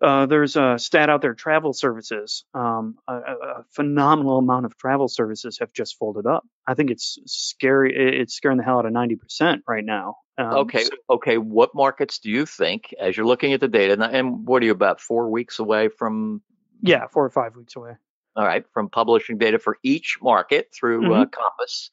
Uh, 0.02 0.26
there's 0.26 0.56
a 0.56 0.78
stat 0.78 1.08
out 1.08 1.22
there, 1.22 1.32
travel 1.32 1.72
services. 1.72 2.44
Um, 2.52 2.98
a, 3.08 3.14
a, 3.14 3.64
phenomenal 3.70 4.36
amount 4.36 4.66
of 4.66 4.76
travel 4.76 5.08
services 5.08 5.58
have 5.60 5.72
just 5.72 5.96
folded 5.98 6.26
up. 6.26 6.44
I 6.66 6.75
think 6.75 6.90
it's 6.90 7.18
scary. 7.25 8.20
It's 8.20 8.34
scaring 8.34 8.58
the 8.58 8.62
hell 8.62 8.78
out 8.78 8.84
of 8.84 8.92
90% 8.92 9.62
right 9.66 9.84
now. 9.84 10.16
Um, 10.36 10.52
okay. 10.64 10.84
So, 10.84 10.90
okay. 11.08 11.38
What 11.38 11.75
markets 11.75 12.18
do 12.18 12.30
you 12.30 12.44
think, 12.44 12.92
as 13.00 13.16
you're 13.16 13.25
looking 13.25 13.54
at 13.54 13.60
the 13.60 13.68
data, 13.68 13.96
and 13.98 14.46
what 14.46 14.62
are 14.62 14.66
you 14.66 14.72
about 14.72 15.00
four 15.00 15.30
weeks 15.30 15.60
away 15.60 15.88
from? 15.88 16.42
Yeah, 16.82 17.06
four 17.06 17.25
or 17.25 17.30
five 17.30 17.56
weeks 17.56 17.75
away. 17.75 17.92
All 18.37 18.45
right, 18.45 18.64
from 18.73 18.90
publishing 18.90 19.38
data 19.38 19.59
for 19.59 19.78
each 19.83 20.19
market 20.21 20.69
through 20.75 21.02
mm-hmm. 21.02 21.12
uh, 21.12 21.26
Compass. 21.26 21.90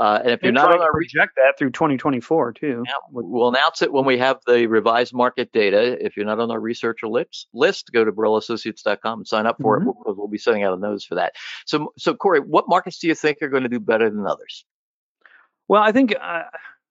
Uh, 0.00 0.18
and 0.22 0.32
if 0.32 0.42
you're 0.42 0.50
not 0.50 0.72
on 0.72 0.80
our 0.80 0.90
project 0.90 1.36
that 1.36 1.56
through 1.56 1.70
2024 1.70 2.54
too, 2.54 2.82
we'll 3.12 3.48
announce 3.48 3.80
it 3.80 3.92
when 3.92 4.04
we 4.04 4.18
have 4.18 4.38
the 4.44 4.66
revised 4.66 5.14
market 5.14 5.52
data. 5.52 6.04
If 6.04 6.16
you're 6.16 6.26
not 6.26 6.40
on 6.40 6.50
our 6.50 6.58
researcher 6.58 7.06
list, 7.06 7.46
list 7.52 7.92
go 7.92 8.04
to 8.04 8.10
BorrellAssociates.com 8.10 9.20
and 9.20 9.28
sign 9.28 9.46
up 9.46 9.56
for 9.60 9.78
mm-hmm. 9.78 9.90
it 9.90 9.94
because 9.98 10.16
we'll 10.16 10.26
be 10.26 10.38
sending 10.38 10.64
out 10.64 10.76
a 10.76 10.80
notice 10.80 11.04
for 11.04 11.14
that. 11.14 11.34
So, 11.64 11.92
so 11.96 12.14
Corey, 12.14 12.40
what 12.40 12.68
markets 12.68 12.98
do 12.98 13.06
you 13.06 13.14
think 13.14 13.38
are 13.40 13.48
going 13.48 13.62
to 13.62 13.68
do 13.68 13.78
better 13.78 14.10
than 14.10 14.26
others? 14.26 14.64
Well, 15.68 15.82
I 15.82 15.92
think 15.92 16.14
uh, 16.20 16.42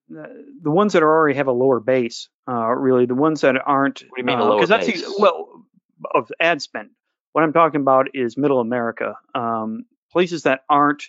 the 0.09 0.71
ones 0.71 0.93
that 0.93 1.03
already 1.03 1.35
have 1.35 1.47
a 1.47 1.51
lower 1.51 1.81
base, 1.81 2.29
uh, 2.47 2.69
really, 2.69 3.05
the 3.05 3.15
ones 3.15 3.41
that 3.41 3.55
aren't. 3.65 4.01
What 4.01 4.15
do 4.15 4.21
you 4.21 4.25
mean 4.25 4.39
a 4.39 4.43
uh, 4.43 4.47
lower 4.47 4.65
that's 4.65 4.87
base? 4.87 5.03
well 5.19 5.65
of 6.13 6.31
ad 6.39 6.61
spend. 6.61 6.91
What 7.33 7.43
I'm 7.43 7.53
talking 7.53 7.81
about 7.81 8.09
is 8.13 8.37
Middle 8.37 8.59
America, 8.59 9.15
um, 9.35 9.85
places 10.11 10.43
that 10.43 10.61
aren't 10.69 11.03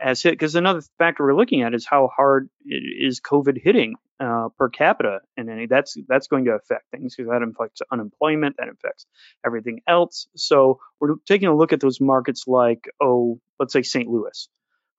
as 0.00 0.22
hit 0.22 0.32
because 0.32 0.54
another 0.54 0.82
factor 0.98 1.24
we're 1.24 1.36
looking 1.36 1.62
at 1.62 1.74
is 1.74 1.86
how 1.86 2.10
hard 2.14 2.48
is 2.64 3.20
COVID 3.20 3.60
hitting 3.62 3.94
uh, 4.18 4.48
per 4.58 4.68
capita, 4.68 5.20
and 5.36 5.68
that's 5.68 5.96
that's 6.08 6.26
going 6.26 6.46
to 6.46 6.52
affect 6.52 6.90
things 6.90 7.14
because 7.14 7.30
that 7.30 7.42
affects 7.42 7.82
unemployment, 7.92 8.56
that 8.58 8.68
affects 8.68 9.06
everything 9.46 9.80
else. 9.86 10.26
So 10.34 10.80
we're 11.00 11.14
taking 11.26 11.48
a 11.48 11.56
look 11.56 11.72
at 11.72 11.80
those 11.80 12.00
markets 12.00 12.44
like 12.46 12.88
oh, 13.00 13.38
let's 13.60 13.72
say 13.72 13.82
St. 13.82 14.08
Louis, 14.08 14.48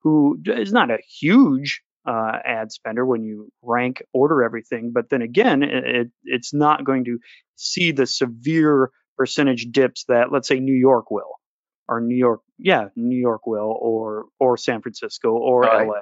who 0.02 0.38
is 0.46 0.72
not 0.72 0.90
a 0.90 0.98
huge 1.20 1.82
uh, 2.06 2.38
ad 2.44 2.72
spender 2.72 3.04
when 3.04 3.22
you 3.22 3.52
rank 3.60 4.02
order 4.14 4.42
everything, 4.42 4.92
but 4.92 5.10
then 5.10 5.20
again, 5.20 5.62
it, 5.62 6.10
it's 6.24 6.54
not 6.54 6.84
going 6.84 7.04
to 7.04 7.18
see 7.56 7.92
the 7.92 8.06
severe 8.06 8.90
percentage 9.22 9.68
dips 9.70 10.04
that 10.08 10.32
let's 10.32 10.48
say 10.48 10.58
New 10.58 10.74
York 10.74 11.12
will 11.12 11.38
or 11.86 12.00
New 12.00 12.16
York, 12.16 12.40
yeah, 12.58 12.88
New 12.96 13.18
York 13.18 13.46
will, 13.46 13.76
or 13.80 14.26
or 14.40 14.56
San 14.56 14.82
Francisco, 14.82 15.30
or 15.30 15.64
LA. 15.86 16.00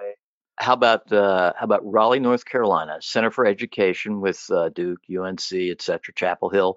How 0.57 0.73
about 0.75 1.12
uh, 1.12 1.53
how 1.59 1.65
about 1.65 1.81
Raleigh, 1.85 2.21
North 2.21 2.45
Carolina, 2.45 2.97
Center 3.00 3.31
for 3.31 3.45
Education 3.47 4.21
with 4.21 4.43
uh, 4.50 4.71
Duke, 4.71 5.00
UNC, 5.11 5.53
et 5.53 5.83
cetera, 5.83 6.15
Chapel 6.15 6.49
Hill, 6.49 6.77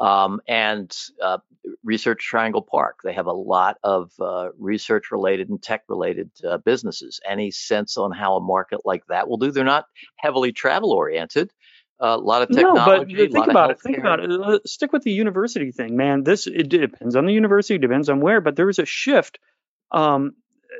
um, 0.00 0.40
and 0.48 0.92
uh, 1.22 1.38
Research 1.84 2.24
Triangle 2.24 2.62
Park. 2.62 2.96
They 3.04 3.12
have 3.12 3.26
a 3.26 3.32
lot 3.32 3.76
of 3.84 4.10
uh, 4.20 4.48
research 4.58 5.12
related 5.12 5.48
and 5.48 5.62
tech 5.62 5.82
related 5.88 6.30
uh, 6.48 6.58
businesses. 6.58 7.20
Any 7.28 7.50
sense 7.50 7.96
on 7.96 8.12
how 8.12 8.36
a 8.36 8.40
market 8.40 8.80
like 8.84 9.02
that 9.08 9.28
will 9.28 9.38
do? 9.38 9.50
They're 9.50 9.64
not 9.64 9.86
heavily 10.16 10.52
travel 10.52 10.92
oriented, 10.92 11.52
a 12.00 12.16
lot 12.16 12.42
of 12.42 12.48
technology. 12.48 13.14
No, 13.14 13.24
but 13.24 13.32
think 13.32 13.46
about 13.48 13.70
it. 13.70 13.80
Think 13.80 13.98
about 13.98 14.20
it. 14.20 14.68
Stick 14.68 14.92
with 14.92 15.02
the 15.02 15.12
university 15.12 15.72
thing, 15.72 15.96
man. 15.96 16.24
This 16.24 16.46
it 16.46 16.68
depends 16.68 17.16
on 17.16 17.26
the 17.26 17.32
university, 17.32 17.78
depends 17.78 18.08
on 18.08 18.20
where, 18.20 18.40
but 18.40 18.56
there 18.56 18.68
is 18.68 18.78
a 18.78 18.86
shift. 18.86 19.38
Um, 19.92 20.32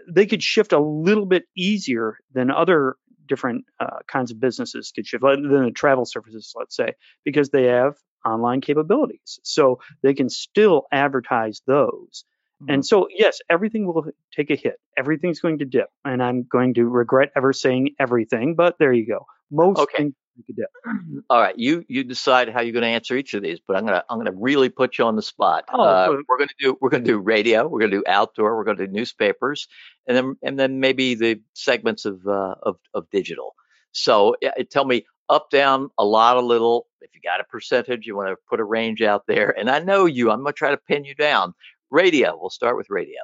they 0.08 0.26
could 0.26 0.42
shift 0.42 0.72
a 0.72 0.80
little 0.80 1.26
bit 1.26 1.44
easier 1.56 2.18
than 2.32 2.50
other 2.50 2.96
different 3.26 3.64
uh, 3.80 3.98
kinds 4.06 4.30
of 4.30 4.40
businesses 4.40 4.92
could 4.94 5.06
shift, 5.06 5.22
than 5.22 5.64
the 5.64 5.70
travel 5.70 6.04
services, 6.04 6.52
let's 6.56 6.76
say, 6.76 6.92
because 7.24 7.50
they 7.50 7.64
have 7.64 7.94
online 8.24 8.60
capabilities, 8.60 9.38
so 9.42 9.80
they 10.02 10.14
can 10.14 10.28
still 10.28 10.86
advertise 10.90 11.62
those. 11.66 12.24
Mm-hmm. 12.64 12.74
And 12.74 12.86
so, 12.86 13.08
yes, 13.10 13.40
everything 13.50 13.86
will 13.86 14.06
take 14.34 14.50
a 14.50 14.56
hit. 14.56 14.80
Everything's 14.96 15.40
going 15.40 15.58
to 15.58 15.64
dip, 15.64 15.90
and 16.04 16.22
I'm 16.22 16.44
going 16.44 16.74
to 16.74 16.88
regret 16.88 17.30
ever 17.36 17.52
saying 17.52 17.94
everything, 17.98 18.54
but 18.54 18.76
there 18.78 18.92
you 18.92 19.06
go. 19.06 19.26
Most 19.50 19.78
okay. 19.80 19.96
things 19.98 20.14
all 21.30 21.40
right, 21.40 21.56
you 21.56 21.84
you 21.88 22.02
decide 22.02 22.48
how 22.48 22.60
you're 22.60 22.72
going 22.72 22.82
to 22.82 22.88
answer 22.88 23.16
each 23.16 23.34
of 23.34 23.42
these, 23.42 23.60
but 23.66 23.76
I'm 23.76 23.86
gonna 23.86 24.02
I'm 24.10 24.18
gonna 24.18 24.32
really 24.32 24.68
put 24.68 24.98
you 24.98 25.04
on 25.04 25.14
the 25.14 25.22
spot. 25.22 25.64
Oh, 25.72 25.80
uh, 25.80 26.16
we're 26.28 26.38
gonna 26.38 26.50
do 26.58 26.76
we're 26.80 26.90
gonna 26.90 27.04
do 27.04 27.18
radio, 27.18 27.68
we're 27.68 27.78
gonna 27.78 27.92
do 27.92 28.04
outdoor, 28.06 28.56
we're 28.56 28.64
gonna 28.64 28.86
do 28.86 28.92
newspapers, 28.92 29.68
and 30.08 30.16
then 30.16 30.36
and 30.42 30.58
then 30.58 30.80
maybe 30.80 31.14
the 31.14 31.40
segments 31.52 32.04
of 32.04 32.26
uh, 32.26 32.56
of 32.62 32.78
of 32.94 33.08
digital. 33.10 33.54
So 33.92 34.34
yeah, 34.42 34.50
tell 34.70 34.84
me 34.84 35.04
up, 35.28 35.50
down, 35.50 35.90
a 35.98 36.04
lot, 36.04 36.36
a 36.36 36.40
little. 36.40 36.86
If 37.00 37.10
you 37.14 37.20
got 37.22 37.40
a 37.40 37.44
percentage, 37.44 38.06
you 38.06 38.16
want 38.16 38.30
to 38.30 38.36
put 38.48 38.60
a 38.60 38.64
range 38.64 39.02
out 39.02 39.26
there. 39.26 39.56
And 39.56 39.70
I 39.70 39.78
know 39.78 40.06
you. 40.06 40.30
I'm 40.30 40.40
gonna 40.40 40.52
try 40.52 40.70
to 40.70 40.76
pin 40.76 41.04
you 41.04 41.14
down. 41.14 41.54
Radio. 41.94 42.36
We'll 42.38 42.50
start 42.50 42.76
with 42.76 42.90
radio. 42.90 43.20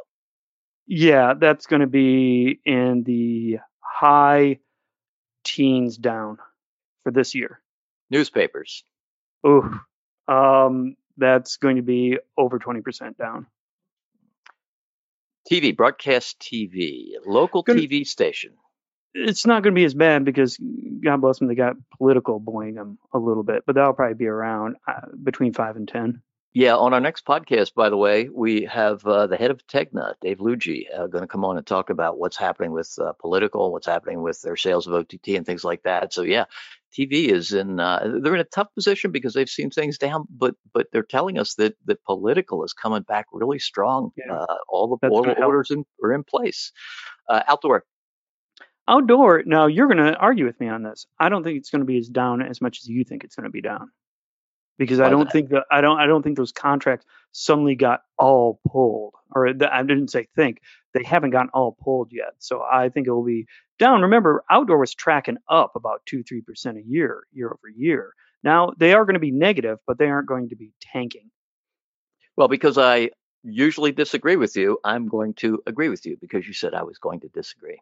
Yeah, 0.87 1.35
that's 1.39 1.67
going 1.67 1.81
to 1.81 1.89
be 1.89 2.61
in 2.65 3.03
the 3.05 3.59
high 3.81 4.61
teens 5.45 5.97
down 5.97 6.39
for 7.03 7.11
this 7.11 7.35
year? 7.35 7.61
Newspapers. 8.11 8.85
Ooh, 9.47 9.81
um, 10.29 10.97
that's 11.17 11.57
going 11.57 11.77
to 11.77 11.83
be 11.83 12.19
over 12.37 12.59
20% 12.59 13.17
down. 13.17 13.47
TV, 15.51 15.77
broadcast 15.77 16.39
TV, 16.39 17.15
local 17.27 17.63
gonna, 17.63 17.81
TV 17.81 18.07
station. 18.07 18.53
It's 19.15 19.47
not 19.47 19.63
going 19.65 19.75
to 19.75 19.79
be 19.79 19.85
as 19.85 19.95
bad 19.95 20.25
because 20.25 20.59
God 21.03 21.21
bless 21.21 21.39
them, 21.39 21.49
they 21.49 21.57
got 21.57 21.77
political 21.99 22.39
buoying 22.39 22.75
them 22.75 22.99
a 23.13 23.19
little 23.19 23.43
bit, 23.43 23.65
but 23.67 23.75
that'll 23.75 23.95
probably 23.95 24.15
be 24.15 24.29
around 24.29 24.77
uh, 24.87 25.09
between 25.23 25.53
five 25.53 25.77
and 25.77 25.89
10. 25.89 26.23
Yeah, 26.53 26.75
on 26.75 26.93
our 26.93 27.01
next 27.01 27.25
podcast, 27.25 27.75
by 27.75 27.91
the 27.91 27.97
way, 27.97 28.29
we 28.29 28.65
have 28.65 29.07
uh, 29.07 29.29
the 29.29 29.37
head 29.37 29.53
of 29.53 29.65
Tegna, 29.69 30.15
Dave 30.21 30.39
Lougee, 30.39 30.87
uh, 30.93 31.07
going 31.07 31.23
to 31.23 31.29
come 31.29 31.45
on 31.45 31.57
and 31.57 31.65
talk 31.65 31.91
about 31.91 32.19
what's 32.19 32.37
happening 32.37 32.73
with 32.73 32.93
uh, 33.01 33.13
political, 33.21 33.71
what's 33.71 33.87
happening 33.87 34.21
with 34.21 34.43
their 34.43 34.57
sales 34.57 34.89
of 34.89 34.95
OTT 34.95 35.29
and 35.29 35.47
things 35.47 35.63
like 35.63 35.85
that. 35.85 36.13
So 36.13 36.23
yeah, 36.23 36.47
TV 36.93 37.29
is 37.29 37.53
in 37.53 37.79
uh, 37.79 38.19
they're 38.21 38.35
in 38.35 38.41
a 38.41 38.45
tough 38.45 38.67
position 38.75 39.13
because 39.13 39.33
they've 39.33 39.49
seen 39.49 39.71
things 39.71 39.97
down, 39.97 40.25
but 40.29 40.57
but 40.75 40.89
they're 40.93 41.05
telling 41.05 41.39
us 41.39 41.55
that 41.55 41.77
that 41.85 42.03
political 42.03 42.65
is 42.65 42.73
coming 42.73 43.03
back 43.03 43.27
really 43.33 43.61
strong. 43.61 44.11
Yeah. 44.17 44.35
Uh, 44.35 44.57
all 44.69 44.99
the 45.01 45.09
all 45.09 45.23
the 45.23 45.41
orders 45.41 45.71
in, 45.71 45.85
are 46.03 46.13
in 46.13 46.25
place. 46.25 46.73
Uh, 47.29 47.43
outdoor. 47.47 47.85
Outdoor. 48.89 49.45
Now 49.47 49.69
you're 49.69 49.87
going 49.87 50.05
to 50.05 50.17
argue 50.17 50.47
with 50.47 50.59
me 50.59 50.69
on 50.69 50.83
this. 50.83 51.07
I 51.17 51.29
don't 51.29 51.45
think 51.45 51.59
it's 51.59 51.71
going 51.71 51.83
to 51.83 51.87
be 51.87 51.99
as 51.99 52.09
down 52.09 52.43
as 52.43 52.61
much 52.61 52.79
as 52.83 52.89
you 52.89 53.05
think 53.05 53.23
it's 53.23 53.37
going 53.37 53.45
to 53.45 53.51
be 53.51 53.61
down 53.61 53.93
because 54.81 54.99
I 54.99 55.11
don't 55.11 55.31
think 55.31 55.51
that 55.51 55.65
I 55.71 55.83
don't 55.83 56.01
I 56.01 56.07
don't 56.07 56.23
think 56.23 56.39
those 56.39 56.53
contracts 56.53 57.05
suddenly 57.33 57.75
got 57.75 58.01
all 58.19 58.61
pulled 58.67 59.13
or 59.31 59.47
I 59.47 59.83
didn't 59.83 60.09
say 60.09 60.27
think 60.35 60.63
they 60.95 61.05
haven't 61.05 61.31
gotten 61.33 61.51
all 61.53 61.77
pulled 61.79 62.13
yet. 62.13 62.33
So 62.39 62.63
I 62.63 62.89
think 62.89 63.07
it 63.07 63.11
will 63.11 63.23
be 63.23 63.47
down. 63.79 64.01
Remember, 64.01 64.43
outdoor 64.51 64.79
was 64.79 64.95
tracking 64.95 65.37
up 65.51 65.73
about 65.77 66.01
two 66.07 66.23
three 66.23 66.41
percent 66.41 66.79
a 66.79 66.83
year 66.83 67.25
year 67.31 67.49
over 67.49 67.69
year. 67.77 68.15
Now 68.43 68.73
they 68.79 68.95
are 68.95 69.05
going 69.05 69.15
to 69.15 69.21
be 69.21 69.31
negative, 69.31 69.79
but 69.87 69.99
they 69.99 70.09
aren't 70.09 70.27
going 70.27 70.49
to 70.49 70.57
be 70.57 70.73
tanking. 70.81 71.31
Well, 72.39 72.49
because 72.49 72.79
I 72.79 73.11
usually 73.45 73.93
disagree 73.93 74.37
with 74.37 74.57
you, 74.57 74.79
I'm 74.83 75.09
going 75.09 75.35
to 75.35 75.63
agree 75.67 75.91
with 75.91 76.07
you 76.07 76.17
because 76.19 76.49
you 76.49 76.55
said 76.55 76.73
I 76.73 76.85
was 76.85 76.97
going 76.97 77.21
to 77.21 77.29
disagree. 77.29 77.81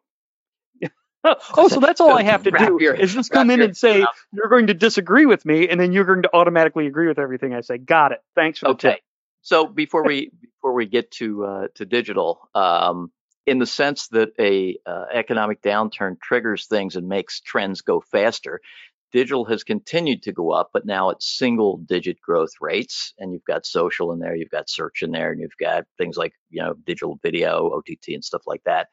oh, 1.56 1.68
so 1.68 1.80
that's 1.80 2.00
all 2.00 2.16
I 2.16 2.22
have 2.22 2.44
to 2.44 2.50
do 2.50 2.78
your, 2.80 2.94
is 2.94 3.14
just 3.14 3.30
come 3.32 3.50
in 3.50 3.60
and 3.60 3.76
say 3.76 4.00
mouth. 4.00 4.08
you're 4.32 4.48
going 4.48 4.68
to 4.68 4.74
disagree 4.74 5.26
with 5.26 5.44
me, 5.44 5.68
and 5.68 5.80
then 5.80 5.92
you're 5.92 6.04
going 6.04 6.22
to 6.22 6.30
automatically 6.34 6.86
agree 6.86 7.08
with 7.08 7.18
everything 7.18 7.54
I 7.54 7.60
say. 7.60 7.78
Got 7.78 8.12
it. 8.12 8.22
Thanks 8.34 8.60
for 8.60 8.68
okay. 8.68 9.00
So 9.42 9.66
before 9.66 10.04
we 10.04 10.30
before 10.40 10.74
we 10.74 10.86
get 10.86 11.10
to 11.12 11.44
uh, 11.44 11.68
to 11.74 11.84
digital, 11.84 12.48
um, 12.54 13.10
in 13.46 13.58
the 13.58 13.66
sense 13.66 14.08
that 14.08 14.30
a 14.38 14.76
uh, 14.86 15.06
economic 15.12 15.62
downturn 15.62 16.20
triggers 16.20 16.66
things 16.66 16.96
and 16.96 17.08
makes 17.08 17.40
trends 17.40 17.80
go 17.80 18.00
faster, 18.00 18.60
digital 19.12 19.44
has 19.46 19.64
continued 19.64 20.22
to 20.24 20.32
go 20.32 20.50
up, 20.50 20.70
but 20.72 20.86
now 20.86 21.10
it's 21.10 21.26
single 21.26 21.78
digit 21.78 22.20
growth 22.20 22.52
rates. 22.60 23.14
And 23.18 23.32
you've 23.32 23.44
got 23.44 23.66
social 23.66 24.12
in 24.12 24.18
there, 24.18 24.36
you've 24.36 24.50
got 24.50 24.68
search 24.68 25.02
in 25.02 25.12
there, 25.12 25.32
and 25.32 25.40
you've 25.40 25.50
got 25.58 25.84
things 25.96 26.16
like 26.16 26.32
you 26.50 26.62
know 26.62 26.74
digital 26.86 27.18
video, 27.22 27.70
OTT, 27.70 28.08
and 28.08 28.24
stuff 28.24 28.42
like 28.46 28.62
that. 28.64 28.88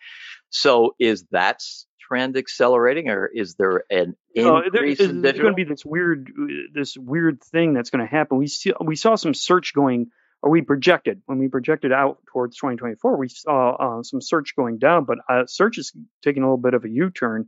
So 0.50 0.96
is 1.00 1.26
that 1.32 1.62
trend 2.08 2.38
accelerating, 2.38 3.10
or 3.10 3.28
is 3.28 3.56
there 3.56 3.84
an 3.90 4.16
increase 4.34 4.98
there, 4.98 5.10
in? 5.10 5.22
There's 5.22 5.38
going 5.40 5.52
to 5.52 5.56
be 5.56 5.64
this 5.64 5.86
weird, 5.86 6.32
this 6.74 6.98
weird 6.98 7.44
thing 7.44 7.74
that's 7.74 7.90
going 7.90 8.06
to 8.06 8.12
happen. 8.12 8.38
We 8.38 8.48
see, 8.48 8.74
we 8.80 8.96
saw 8.96 9.16
some 9.16 9.34
search 9.34 9.74
going, 9.74 10.08
or 10.42 10.52
we 10.52 10.62
projected 10.62 11.22
when 11.26 11.40
we 11.40 11.48
projected 11.48 11.92
out 11.92 12.20
towards 12.32 12.58
2024, 12.58 13.18
we 13.18 13.30
saw 13.30 13.76
uh, 14.00 14.04
some 14.04 14.22
search 14.22 14.56
going 14.56 14.78
down, 14.78 15.06
but 15.06 15.18
uh, 15.30 15.46
search 15.48 15.78
is 15.78 15.94
taking 16.24 16.44
a 16.44 16.46
little 16.46 16.58
bit 16.58 16.74
of 16.74 16.86
a 16.86 16.90
U-turn, 16.90 17.48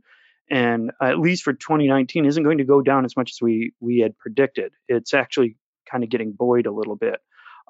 and 0.50 0.90
uh, 1.00 1.06
at 1.06 1.18
least 1.18 1.44
for 1.44 1.52
2019, 1.52 2.26
isn't 2.26 2.42
going 2.42 2.58
to 2.58 2.64
go 2.64 2.80
down 2.80 3.04
as 3.04 3.16
much 3.16 3.32
as 3.32 3.38
we 3.40 3.72
we 3.80 3.98
had 4.00 4.18
predicted. 4.18 4.72
It's 4.88 5.14
actually 5.14 5.56
kind 5.90 6.04
of 6.04 6.10
getting 6.10 6.32
buoyed 6.32 6.66
a 6.66 6.72
little 6.72 6.96
bit. 6.96 7.20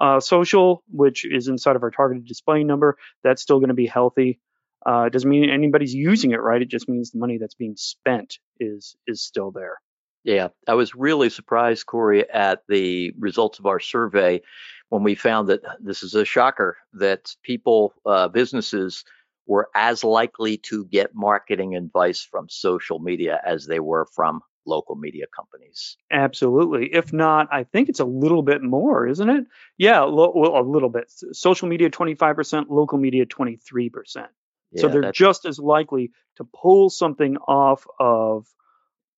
Uh, 0.00 0.20
social, 0.20 0.84
which 0.92 1.24
is 1.24 1.48
inside 1.48 1.74
of 1.74 1.82
our 1.82 1.90
targeted 1.90 2.24
display 2.24 2.62
number, 2.62 2.96
that's 3.24 3.42
still 3.42 3.58
going 3.58 3.68
to 3.68 3.74
be 3.74 3.86
healthy. 3.86 4.38
Uh, 4.86 5.04
it 5.04 5.12
doesn't 5.12 5.28
mean 5.28 5.50
anybody's 5.50 5.94
using 5.94 6.32
it 6.32 6.40
right. 6.40 6.62
It 6.62 6.68
just 6.68 6.88
means 6.88 7.10
the 7.10 7.18
money 7.18 7.38
that's 7.38 7.54
being 7.54 7.76
spent 7.76 8.38
is 8.60 8.96
is 9.06 9.20
still 9.20 9.50
there. 9.50 9.78
Yeah, 10.24 10.48
I 10.66 10.74
was 10.74 10.94
really 10.94 11.30
surprised, 11.30 11.86
Corey, 11.86 12.28
at 12.28 12.62
the 12.68 13.14
results 13.18 13.58
of 13.58 13.66
our 13.66 13.80
survey 13.80 14.42
when 14.88 15.02
we 15.02 15.14
found 15.14 15.48
that 15.48 15.62
this 15.80 16.02
is 16.02 16.14
a 16.14 16.24
shocker 16.24 16.76
that 16.94 17.34
people, 17.42 17.94
uh, 18.04 18.28
businesses, 18.28 19.04
were 19.46 19.68
as 19.74 20.04
likely 20.04 20.58
to 20.58 20.84
get 20.86 21.14
marketing 21.14 21.76
advice 21.76 22.20
from 22.20 22.48
social 22.48 22.98
media 22.98 23.40
as 23.46 23.66
they 23.66 23.80
were 23.80 24.06
from 24.14 24.42
local 24.66 24.94
media 24.96 25.24
companies. 25.34 25.96
Absolutely. 26.10 26.92
If 26.92 27.12
not, 27.12 27.48
I 27.50 27.64
think 27.64 27.88
it's 27.88 28.00
a 28.00 28.04
little 28.04 28.42
bit 28.42 28.62
more, 28.62 29.06
isn't 29.06 29.28
it? 29.28 29.46
Yeah, 29.78 30.02
lo- 30.02 30.32
well, 30.34 30.60
a 30.60 30.62
little 30.62 30.90
bit. 30.90 31.10
Social 31.32 31.68
media 31.68 31.88
25%, 31.88 32.66
local 32.68 32.98
media 32.98 33.24
23%. 33.24 34.26
Yeah, 34.72 34.82
so 34.82 34.88
they're 34.88 35.12
just 35.12 35.46
as 35.46 35.58
likely 35.58 36.10
to 36.36 36.44
pull 36.44 36.90
something 36.90 37.36
off 37.36 37.86
of, 37.98 38.46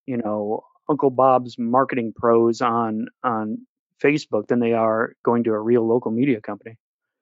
you 0.07 0.17
know, 0.17 0.65
Uncle 0.89 1.11
Bob's 1.11 1.57
marketing 1.59 2.13
pros 2.15 2.61
on 2.61 3.07
on 3.23 3.67
Facebook 4.03 4.49
than 4.49 4.61
they 4.61 4.73
are 4.73 5.15
going 5.25 5.45
to 5.45 5.53
a 5.53 5.59
real 5.59 5.87
local 5.87 6.11
media 6.11 6.41
company. 6.41 6.77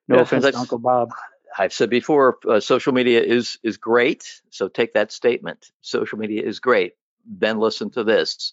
No 0.09 0.17
yeah, 0.17 0.23
offense 0.23 0.45
to 0.47 0.57
Uncle 0.57 0.79
Bob. 0.79 1.11
I've 1.59 1.73
said 1.73 1.91
before, 1.91 2.39
uh, 2.49 2.61
social 2.61 2.93
media 2.93 3.23
is 3.23 3.59
is 3.63 3.79
great. 3.79 4.41
So 4.51 4.69
take 4.69 4.93
that 4.93 5.11
statement. 5.13 5.71
Social 5.81 6.19
media 6.19 6.43
is 6.43 6.61
great. 6.61 6.93
Then 7.27 7.59
listen 7.59 7.91
to 7.91 8.05
this. 8.05 8.53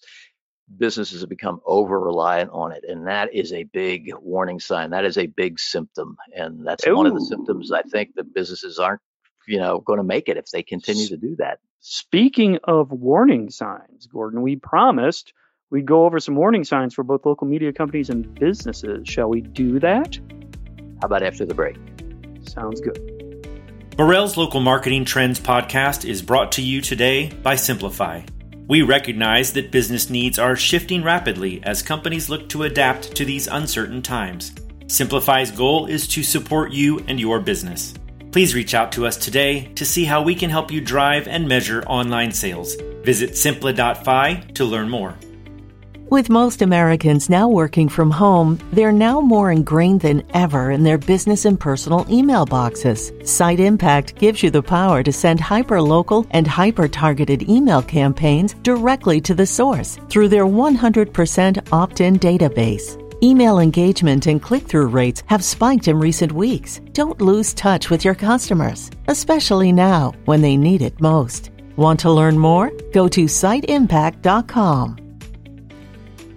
Businesses 0.76 1.20
have 1.20 1.30
become 1.30 1.60
over 1.64 2.00
reliant 2.00 2.50
on 2.52 2.72
it, 2.72 2.84
and 2.88 3.06
that 3.06 3.32
is 3.32 3.52
a 3.52 3.62
big 3.62 4.12
warning 4.16 4.58
sign. 4.58 4.90
That 4.90 5.04
is 5.04 5.16
a 5.16 5.26
big 5.26 5.60
symptom, 5.60 6.16
and 6.34 6.66
that's 6.66 6.86
Ooh. 6.86 6.96
one 6.96 7.06
of 7.06 7.14
the 7.14 7.24
symptoms 7.24 7.70
I 7.70 7.82
think 7.82 8.14
that 8.16 8.34
businesses 8.34 8.80
aren't, 8.80 9.00
you 9.46 9.58
know, 9.58 9.80
going 9.80 9.98
to 9.98 10.04
make 10.04 10.28
it 10.28 10.36
if 10.36 10.46
they 10.46 10.62
continue 10.62 11.06
to 11.08 11.16
do 11.16 11.36
that. 11.36 11.58
Speaking 11.80 12.58
of 12.64 12.90
warning 12.90 13.50
signs, 13.50 14.06
Gordon, 14.06 14.42
we 14.42 14.56
promised 14.56 15.32
we'd 15.70 15.86
go 15.86 16.04
over 16.04 16.18
some 16.20 16.34
warning 16.34 16.64
signs 16.64 16.94
for 16.94 17.04
both 17.04 17.24
local 17.24 17.46
media 17.46 17.72
companies 17.72 18.10
and 18.10 18.34
businesses. 18.34 19.08
Shall 19.08 19.28
we 19.28 19.40
do 19.40 19.78
that? 19.80 20.18
How 21.00 21.06
about 21.06 21.22
after 21.22 21.44
the 21.44 21.54
break? 21.54 21.76
Sounds 22.48 22.80
good. 22.80 23.16
Borrell's 23.96 24.36
Local 24.36 24.60
Marketing 24.60 25.04
Trends 25.04 25.40
podcast 25.40 26.08
is 26.08 26.20
brought 26.20 26.52
to 26.52 26.62
you 26.62 26.80
today 26.80 27.30
by 27.42 27.56
Simplify. 27.56 28.22
We 28.68 28.82
recognize 28.82 29.52
that 29.52 29.70
business 29.70 30.10
needs 30.10 30.38
are 30.38 30.56
shifting 30.56 31.02
rapidly 31.04 31.62
as 31.62 31.82
companies 31.82 32.28
look 32.28 32.48
to 32.48 32.64
adapt 32.64 33.14
to 33.16 33.24
these 33.24 33.46
uncertain 33.46 34.02
times. 34.02 34.52
Simplify's 34.88 35.50
goal 35.50 35.86
is 35.86 36.08
to 36.08 36.22
support 36.22 36.72
you 36.72 36.98
and 37.08 37.18
your 37.18 37.40
business. 37.40 37.94
Please 38.36 38.54
reach 38.54 38.74
out 38.74 38.92
to 38.92 39.06
us 39.06 39.16
today 39.16 39.72
to 39.76 39.86
see 39.86 40.04
how 40.04 40.20
we 40.20 40.34
can 40.34 40.50
help 40.50 40.70
you 40.70 40.78
drive 40.78 41.26
and 41.26 41.48
measure 41.48 41.82
online 41.86 42.30
sales. 42.30 42.76
Visit 43.02 43.30
simpli.fi 43.30 44.34
to 44.52 44.64
learn 44.66 44.90
more. 44.90 45.14
With 46.10 46.28
most 46.28 46.60
Americans 46.60 47.30
now 47.30 47.48
working 47.48 47.88
from 47.88 48.10
home, 48.10 48.60
they're 48.74 48.92
now 48.92 49.22
more 49.22 49.50
ingrained 49.50 50.02
than 50.02 50.22
ever 50.34 50.70
in 50.70 50.82
their 50.82 50.98
business 50.98 51.46
and 51.46 51.58
personal 51.58 52.04
email 52.10 52.44
boxes. 52.44 53.10
Site 53.24 53.58
Impact 53.58 54.16
gives 54.16 54.42
you 54.42 54.50
the 54.50 54.62
power 54.62 55.02
to 55.02 55.12
send 55.12 55.40
hyper-local 55.40 56.26
and 56.32 56.46
hyper-targeted 56.46 57.48
email 57.48 57.80
campaigns 57.80 58.52
directly 58.62 59.18
to 59.22 59.34
the 59.34 59.46
source 59.46 59.98
through 60.10 60.28
their 60.28 60.44
100% 60.44 61.72
opt-in 61.72 62.18
database. 62.18 63.05
Email 63.22 63.60
engagement 63.60 64.26
and 64.26 64.42
click 64.42 64.64
through 64.64 64.88
rates 64.88 65.22
have 65.24 65.42
spiked 65.42 65.88
in 65.88 65.98
recent 65.98 66.32
weeks. 66.32 66.82
Don't 66.92 67.18
lose 67.18 67.54
touch 67.54 67.88
with 67.88 68.04
your 68.04 68.14
customers, 68.14 68.90
especially 69.08 69.72
now 69.72 70.12
when 70.26 70.42
they 70.42 70.54
need 70.54 70.82
it 70.82 71.00
most. 71.00 71.50
Want 71.76 71.98
to 72.00 72.12
learn 72.12 72.38
more? 72.38 72.70
Go 72.92 73.08
to 73.08 73.24
siteimpact.com. 73.24 74.96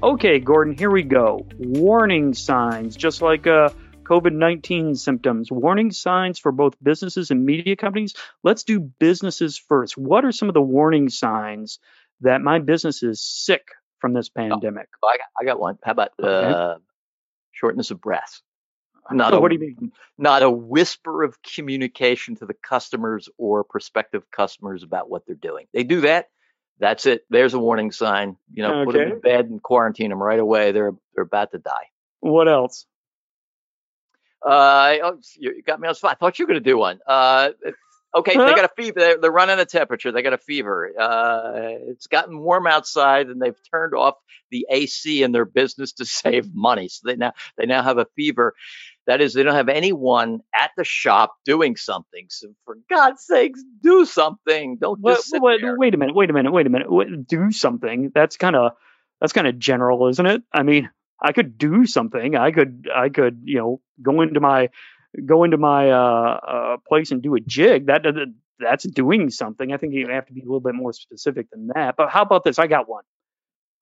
Okay, 0.02 0.40
Gordon, 0.40 0.74
here 0.74 0.90
we 0.90 1.04
go. 1.04 1.46
Warning 1.58 2.34
signs, 2.34 2.96
just 2.96 3.22
like 3.22 3.46
uh, 3.46 3.72
COVID 4.04 4.32
19 4.32 4.96
symptoms, 4.96 5.52
warning 5.52 5.92
signs 5.92 6.40
for 6.40 6.54
both 6.54 6.82
businesses 6.82 7.30
and 7.30 7.46
media 7.46 7.76
companies. 7.76 8.14
Let's 8.42 8.64
do 8.64 8.80
businesses 8.80 9.58
first. 9.58 9.98
What 9.98 10.24
are 10.24 10.32
some 10.32 10.48
of 10.48 10.54
the 10.54 10.62
warning 10.62 11.10
signs 11.10 11.80
that 12.22 12.42
my 12.42 12.60
business 12.60 13.04
is 13.04 13.22
sick 13.22 13.68
from 14.00 14.14
this 14.14 14.30
oh, 14.36 14.40
pandemic? 14.40 14.88
Oh, 15.04 15.08
I, 15.08 15.18
got, 15.18 15.28
I, 15.42 15.46
got, 15.46 15.60
one. 15.60 15.78
How 15.84 15.92
about 15.92 16.12
okay. 16.20 16.28
uh, 16.28 16.76
shortness 17.52 17.92
of 17.92 18.02
breath? 18.02 18.42
Not 19.12 19.34
a, 19.34 19.40
what 19.40 19.50
do 19.50 19.56
you 19.56 19.62
mean? 19.62 19.92
Not 20.18 20.44
a 20.44 20.50
whisper 20.52 21.24
of 21.24 21.42
communication 21.42 22.36
to 22.36 22.46
the 22.46 22.54
customers 22.54 23.28
or 23.38 23.64
prospective 23.64 24.30
customers 24.30 24.84
about 24.84 25.10
what 25.10 25.26
they're 25.26 25.36
doing. 25.36 25.66
They 25.74 25.84
do 25.84 26.02
that 26.02 26.30
that's 26.80 27.06
it. 27.06 27.26
There's 27.30 27.54
a 27.54 27.60
warning 27.60 27.92
sign. 27.92 28.38
You 28.54 28.64
know, 28.64 28.82
okay. 28.82 28.86
put 28.86 28.94
them 28.94 29.12
in 29.12 29.20
bed 29.20 29.46
and 29.46 29.62
quarantine 29.62 30.10
them 30.10 30.24
right 30.24 30.40
away. 30.40 30.72
They're 30.72 30.94
they're 31.14 31.24
about 31.24 31.52
to 31.52 31.60
die. 31.60 31.90
What 32.22 32.48
else? 32.48 32.86
Uh, 34.46 34.96
oh, 35.04 35.20
you 35.38 35.62
got 35.62 35.82
me 35.82 35.88
on 35.90 35.96
spot. 35.96 36.12
I 36.12 36.16
thought 36.16 36.40
you 36.40 36.46
were 36.46 36.54
going 36.54 36.64
to 36.64 36.70
do 36.70 36.78
one. 36.78 37.00
Uh, 37.06 37.50
okay, 38.16 38.34
huh? 38.34 38.46
they 38.46 38.56
got 38.56 38.66
a 38.66 38.74
fever. 38.76 39.00
They're, 39.00 39.18
they're, 39.18 39.32
running 39.32 39.60
a 39.60 39.66
temperature. 39.66 40.12
They 40.12 40.22
got 40.22 40.34
a 40.34 40.38
fever. 40.38 40.92
Uh, 41.00 41.52
it's 41.90 42.08
gotten 42.08 42.40
warm 42.40 42.68
outside, 42.68 43.28
and 43.28 43.42
they've 43.42 43.58
turned 43.72 43.94
off 43.94 44.16
the 44.52 44.68
AC 44.70 45.24
in 45.24 45.32
their 45.32 45.46
business 45.46 45.94
to 45.94 46.06
save 46.06 46.54
money. 46.54 46.88
So 46.90 47.02
they 47.06 47.16
now 47.16 47.34
they 47.58 47.66
now 47.66 47.84
have 47.84 47.98
a 47.98 48.08
fever. 48.16 48.54
That 49.08 49.22
is, 49.22 49.34
they 49.34 49.42
don't 49.42 49.56
have 49.56 49.70
anyone 49.70 50.42
at 50.54 50.70
the 50.78 50.84
shop 50.84 51.34
doing 51.44 51.76
something. 51.76 52.28
So 52.30 52.54
for 52.66 52.78
God's 52.92 53.26
sakes, 53.26 53.64
do 53.82 54.06
something. 54.06 54.78
Don't 54.80 55.04
just 55.04 55.32
wait, 55.34 55.64
wait, 55.64 55.78
wait 55.78 55.94
a 55.96 55.98
minute. 55.98 56.16
Wait 56.16 56.30
a 56.30 56.34
minute. 56.34 56.52
Wait 56.52 56.68
a 56.68 56.70
minute. 56.70 57.28
Do 57.28 57.52
something. 57.52 58.12
That's 58.14 58.38
kind 58.38 58.56
of 58.56 58.74
that's 59.20 59.34
kind 59.34 59.48
of 59.48 59.58
general, 59.58 60.08
isn't 60.10 60.26
it? 60.26 60.44
I 60.54 60.64
mean, 60.64 60.90
I 61.22 61.34
could 61.34 61.58
do 61.58 61.86
something. 61.86 62.36
I 62.36 62.52
could 62.52 62.88
I 62.94 63.10
could 63.10 63.42
you 63.44 63.58
know 63.58 63.82
go 64.02 64.22
into 64.22 64.40
my 64.40 64.70
go 65.26 65.44
into 65.44 65.58
my 65.58 65.92
uh, 65.92 66.40
uh, 66.48 66.78
place 66.88 67.12
and 67.12 67.22
do 67.22 67.36
a 67.36 67.40
jig. 67.40 67.88
That 67.88 68.06
that's 68.60 68.86
doing 68.88 69.30
something. 69.30 69.72
I 69.72 69.78
think 69.78 69.94
you 69.94 70.08
have 70.10 70.26
to 70.28 70.34
be 70.34 70.42
a 70.42 70.46
little 70.46 70.60
bit 70.60 70.76
more 70.76 70.94
specific 70.94 71.50
than 71.52 71.70
that. 71.76 71.96
But 71.98 72.10
how 72.10 72.22
about 72.22 72.44
this? 72.44 72.60
I 72.60 72.68
got 72.68 72.90
one. 72.90 73.04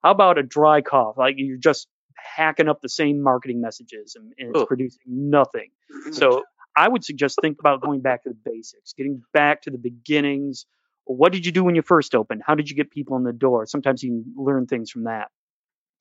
How 0.02 0.12
about 0.12 0.38
a 0.38 0.42
dry 0.42 0.80
cough? 0.80 1.16
Like 1.18 1.34
you're 1.36 1.58
just 1.58 1.88
hacking 2.16 2.68
up 2.68 2.80
the 2.80 2.88
same 2.88 3.22
marketing 3.22 3.60
messages 3.60 4.16
and, 4.16 4.32
and 4.38 4.54
it's 4.54 4.64
producing 4.66 5.00
nothing. 5.06 5.70
So 6.12 6.44
I 6.76 6.88
would 6.88 7.04
suggest 7.04 7.38
think 7.40 7.58
about 7.58 7.80
going 7.80 8.00
back 8.00 8.22
to 8.24 8.30
the 8.30 8.38
basics, 8.44 8.92
getting 8.92 9.22
back 9.32 9.62
to 9.62 9.70
the 9.70 9.78
beginnings. 9.78 10.66
What 11.04 11.32
did 11.32 11.46
you 11.46 11.52
do 11.52 11.64
when 11.64 11.74
you 11.74 11.82
first 11.82 12.14
opened? 12.14 12.42
How 12.46 12.54
did 12.54 12.70
you 12.70 12.76
get 12.76 12.90
people 12.90 13.16
in 13.16 13.24
the 13.24 13.32
door? 13.32 13.66
Sometimes 13.66 14.02
you 14.02 14.10
can 14.10 14.44
learn 14.44 14.66
things 14.66 14.90
from 14.90 15.04
that. 15.04 15.28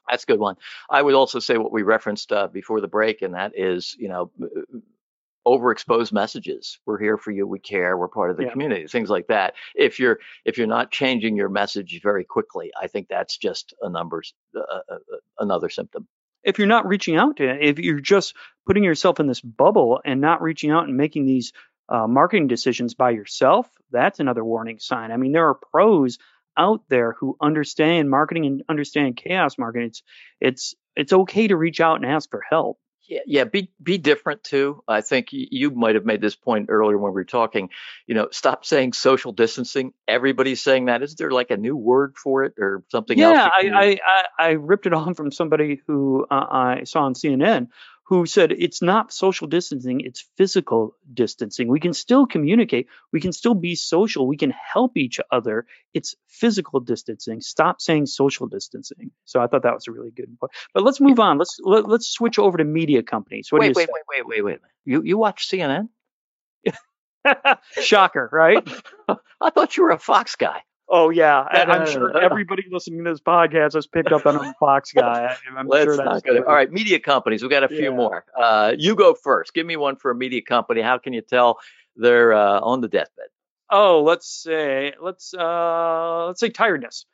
That's 0.10 0.24
a 0.24 0.28
good 0.28 0.40
one. 0.40 0.56
I 0.90 1.02
would 1.02 1.16
also 1.16 1.40
say 1.40 1.58
what 1.58 1.72
we 1.72 1.84
referenced 1.84 2.32
uh, 2.32 2.48
before 2.48 2.80
the 2.80 2.88
break, 2.88 3.22
and 3.22 3.34
that 3.34 3.54
is, 3.56 3.96
you 4.00 4.08
know, 4.08 4.32
overexposed 5.48 6.12
messages. 6.12 6.80
We're 6.86 7.00
here 7.00 7.18
for 7.18 7.32
you. 7.32 7.48
We 7.48 7.60
care. 7.60 7.98
We're 7.98 8.10
part 8.10 8.32
of 8.32 8.38
the 8.38 8.44
yeah. 8.44 8.52
community. 8.52 8.86
Things 8.88 9.10
like 9.10 9.28
that. 9.28 9.54
If 9.74 9.98
you're 10.00 10.20
if 10.44 10.58
you're 10.58 10.68
not 10.68 10.92
changing 10.92 11.38
your 11.38 11.50
message 11.50 12.00
very 12.04 12.26
quickly, 12.26 12.72
I 12.80 12.88
think 12.88 13.08
that's 13.08 13.38
just 13.38 13.74
a 13.82 13.90
numbers 13.90 14.34
uh, 14.56 14.80
uh, 14.90 14.98
another 15.40 15.70
symptom. 15.70 16.08
If 16.44 16.60
you're 16.60 16.68
not 16.68 16.86
reaching 16.86 17.16
out 17.16 17.38
to, 17.38 17.66
if 17.66 17.80
you're 17.80 18.00
just 18.00 18.36
putting 18.66 18.84
yourself 18.84 19.20
in 19.20 19.28
this 19.28 19.42
bubble 19.42 20.02
and 20.04 20.22
not 20.22 20.42
reaching 20.42 20.72
out 20.72 20.84
and 20.84 20.98
making 20.98 21.26
these 21.26 21.54
uh, 21.90 22.08
marketing 22.08 22.48
decisions 22.48 22.94
by 22.94 23.12
yourself, 23.12 23.68
that's 23.92 24.20
another 24.20 24.44
warning 24.44 24.80
sign. 24.80 25.12
I 25.12 25.18
mean, 25.18 25.32
there 25.32 25.48
are 25.48 25.60
pros 25.72 26.18
out 26.58 26.82
there 26.90 27.16
who 27.20 27.38
understand 27.42 28.10
marketing 28.10 28.46
and 28.46 28.64
understand 28.68 29.16
chaos 29.16 29.58
marketing. 29.58 29.88
It's 29.88 30.04
it's 30.42 30.76
it's 30.96 31.14
okay 31.14 31.48
to 31.48 31.56
reach 31.56 31.80
out 31.80 31.98
and 31.98 32.06
ask 32.06 32.30
for 32.30 32.44
help. 32.50 32.80
Yeah, 33.08 33.20
yeah, 33.26 33.44
be 33.46 33.72
be 33.82 33.98
different 33.98 34.44
too. 34.44 34.84
I 34.86 35.00
think 35.00 35.30
you 35.32 35.72
might 35.72 35.96
have 35.96 36.06
made 36.06 36.20
this 36.20 36.36
point 36.36 36.66
earlier 36.70 36.98
when 36.98 37.14
we 37.14 37.16
were 37.16 37.24
talking. 37.24 37.70
You 38.06 38.16
know, 38.16 38.28
stop 38.32 38.66
saying 38.66 38.94
social 38.94 39.32
distancing. 39.32 39.94
Everybody's 40.10 40.62
saying 40.62 40.86
that. 40.86 41.02
Is 41.02 41.16
there 41.16 41.32
like 41.32 41.50
a 41.50 41.56
new 41.56 41.76
word 41.76 42.18
for 42.18 42.44
it 42.44 42.56
or 42.60 42.84
something 42.92 43.18
yeah, 43.18 43.44
else? 43.44 43.52
Yeah, 43.64 43.78
I, 43.78 44.00
I, 44.04 44.24
I 44.38 44.50
ripped 44.52 44.88
it 44.88 44.94
on 44.94 45.14
from 45.14 45.32
somebody 45.32 45.82
who 45.88 46.26
uh, 46.30 46.46
I 46.52 46.84
saw 46.84 47.04
on 47.04 47.14
CNN 47.14 47.70
who 48.08 48.26
said 48.26 48.54
it's 48.54 48.82
not 48.82 49.12
social 49.12 49.48
distancing, 49.48 50.00
it's 50.00 50.26
physical 50.38 50.96
distancing. 51.14 51.68
We 51.68 51.82
can 51.82 51.94
still 51.94 52.26
communicate, 52.26 52.88
we 53.12 53.20
can 53.20 53.34
still 53.34 53.54
be 53.54 53.76
social, 53.76 54.28
we 54.28 54.38
can 54.38 54.52
help 54.52 54.96
each 54.96 55.20
other. 55.30 55.66
It's 55.94 56.16
physical 56.28 56.80
distancing. 56.80 57.42
Stop 57.42 57.82
saying 57.82 58.06
social 58.06 58.48
distancing. 58.48 59.12
So 59.26 59.42
I 59.42 59.48
thought 59.48 59.64
that 59.64 59.74
was 59.74 59.90
a 59.90 59.92
really 59.92 60.12
good 60.12 60.38
point. 60.40 60.54
But 60.74 60.84
let's 60.84 61.02
move 61.02 61.20
on. 61.20 61.38
Let's 61.38 61.60
let, 61.62 61.84
us 61.84 61.90
let 61.90 62.00
us 62.00 62.08
switch 62.08 62.40
over 62.40 62.58
to 62.58 62.64
media 62.64 63.04
companies. 63.04 63.52
What 63.52 63.60
wait, 63.60 63.76
wait, 63.76 63.90
wait, 63.92 64.04
wait, 64.08 64.26
wait, 64.26 64.44
wait. 64.46 64.60
You 64.86 65.02
you 65.04 65.18
watch 65.18 65.50
CNN? 65.50 65.90
Shocker, 67.82 68.30
right? 68.32 68.66
I 69.42 69.50
thought 69.50 69.76
you 69.76 69.84
were 69.84 69.92
a 69.92 70.00
Fox 70.00 70.38
guy. 70.38 70.62
Oh 70.90 71.10
yeah, 71.10 71.42
I'm 71.42 71.86
sure 71.86 72.18
everybody 72.18 72.64
listening 72.72 73.04
to 73.04 73.12
this 73.12 73.20
podcast 73.20 73.74
has 73.74 73.88
picked 73.88 74.12
up 74.12 74.26
on 74.26 74.38
a 74.38 74.54
Fox 74.60 74.94
guy. 74.94 75.36
I'm 75.56 75.68
Let's 75.68 75.96
sure 75.96 76.04
not 76.04 76.24
go 76.24 76.38
All 76.38 76.56
right, 76.56 76.72
media 76.72 77.00
companies. 77.00 77.42
We've 77.42 77.52
got 77.52 77.64
a 77.66 77.68
few 77.68 77.90
yeah. 77.90 77.90
more. 77.90 78.24
Uh, 78.40 78.74
you 78.78 78.96
go 78.96 79.14
first. 79.14 79.54
Give 79.54 79.66
me 79.66 79.76
one 79.76 79.98
for 79.98 80.12
a 80.12 80.16
media 80.16 80.42
company. 80.42 80.82
How 80.82 80.98
can 80.98 81.12
you 81.12 81.22
tell 81.22 81.60
they're 81.98 82.32
uh, 82.34 82.62
on 82.62 82.80
the 82.80 82.88
deathbed? 82.88 83.26
Oh, 83.70 84.02
let's 84.04 84.30
say 84.30 84.94
let's 85.02 85.34
uh, 85.34 86.28
let's 86.28 86.40
say 86.40 86.50
tiredness. 86.50 87.06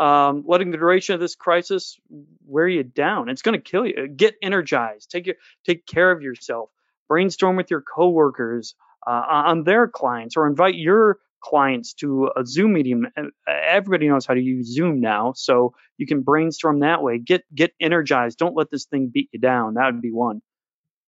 um, 0.00 0.44
letting 0.46 0.70
the 0.70 0.78
duration 0.78 1.14
of 1.14 1.20
this 1.20 1.34
crisis 1.34 2.00
wear 2.46 2.66
you 2.66 2.82
down. 2.82 3.28
It's 3.28 3.42
going 3.42 3.60
to 3.60 3.62
kill 3.62 3.86
you. 3.86 4.08
Get 4.08 4.34
energized. 4.42 5.10
Take 5.10 5.26
your, 5.26 5.36
take 5.66 5.86
care 5.86 6.10
of 6.10 6.22
yourself. 6.22 6.70
Brainstorm 7.06 7.56
with 7.56 7.70
your 7.70 7.82
coworkers 7.82 8.74
uh, 9.06 9.24
on 9.28 9.64
their 9.64 9.88
clients, 9.88 10.36
or 10.36 10.46
invite 10.46 10.74
your 10.74 11.18
clients 11.42 11.94
to 11.94 12.30
a 12.36 12.44
Zoom 12.44 12.74
meeting. 12.74 13.04
Everybody 13.48 14.08
knows 14.08 14.26
how 14.26 14.34
to 14.34 14.40
use 14.40 14.72
Zoom 14.74 15.00
now, 15.00 15.32
so 15.34 15.74
you 15.98 16.06
can 16.06 16.22
brainstorm 16.22 16.80
that 16.80 17.02
way. 17.02 17.18
Get 17.18 17.44
get 17.54 17.72
energized. 17.80 18.38
Don't 18.38 18.56
let 18.56 18.70
this 18.70 18.86
thing 18.86 19.10
beat 19.12 19.28
you 19.32 19.40
down. 19.40 19.74
That 19.74 19.86
would 19.86 20.02
be 20.02 20.12
one. 20.12 20.42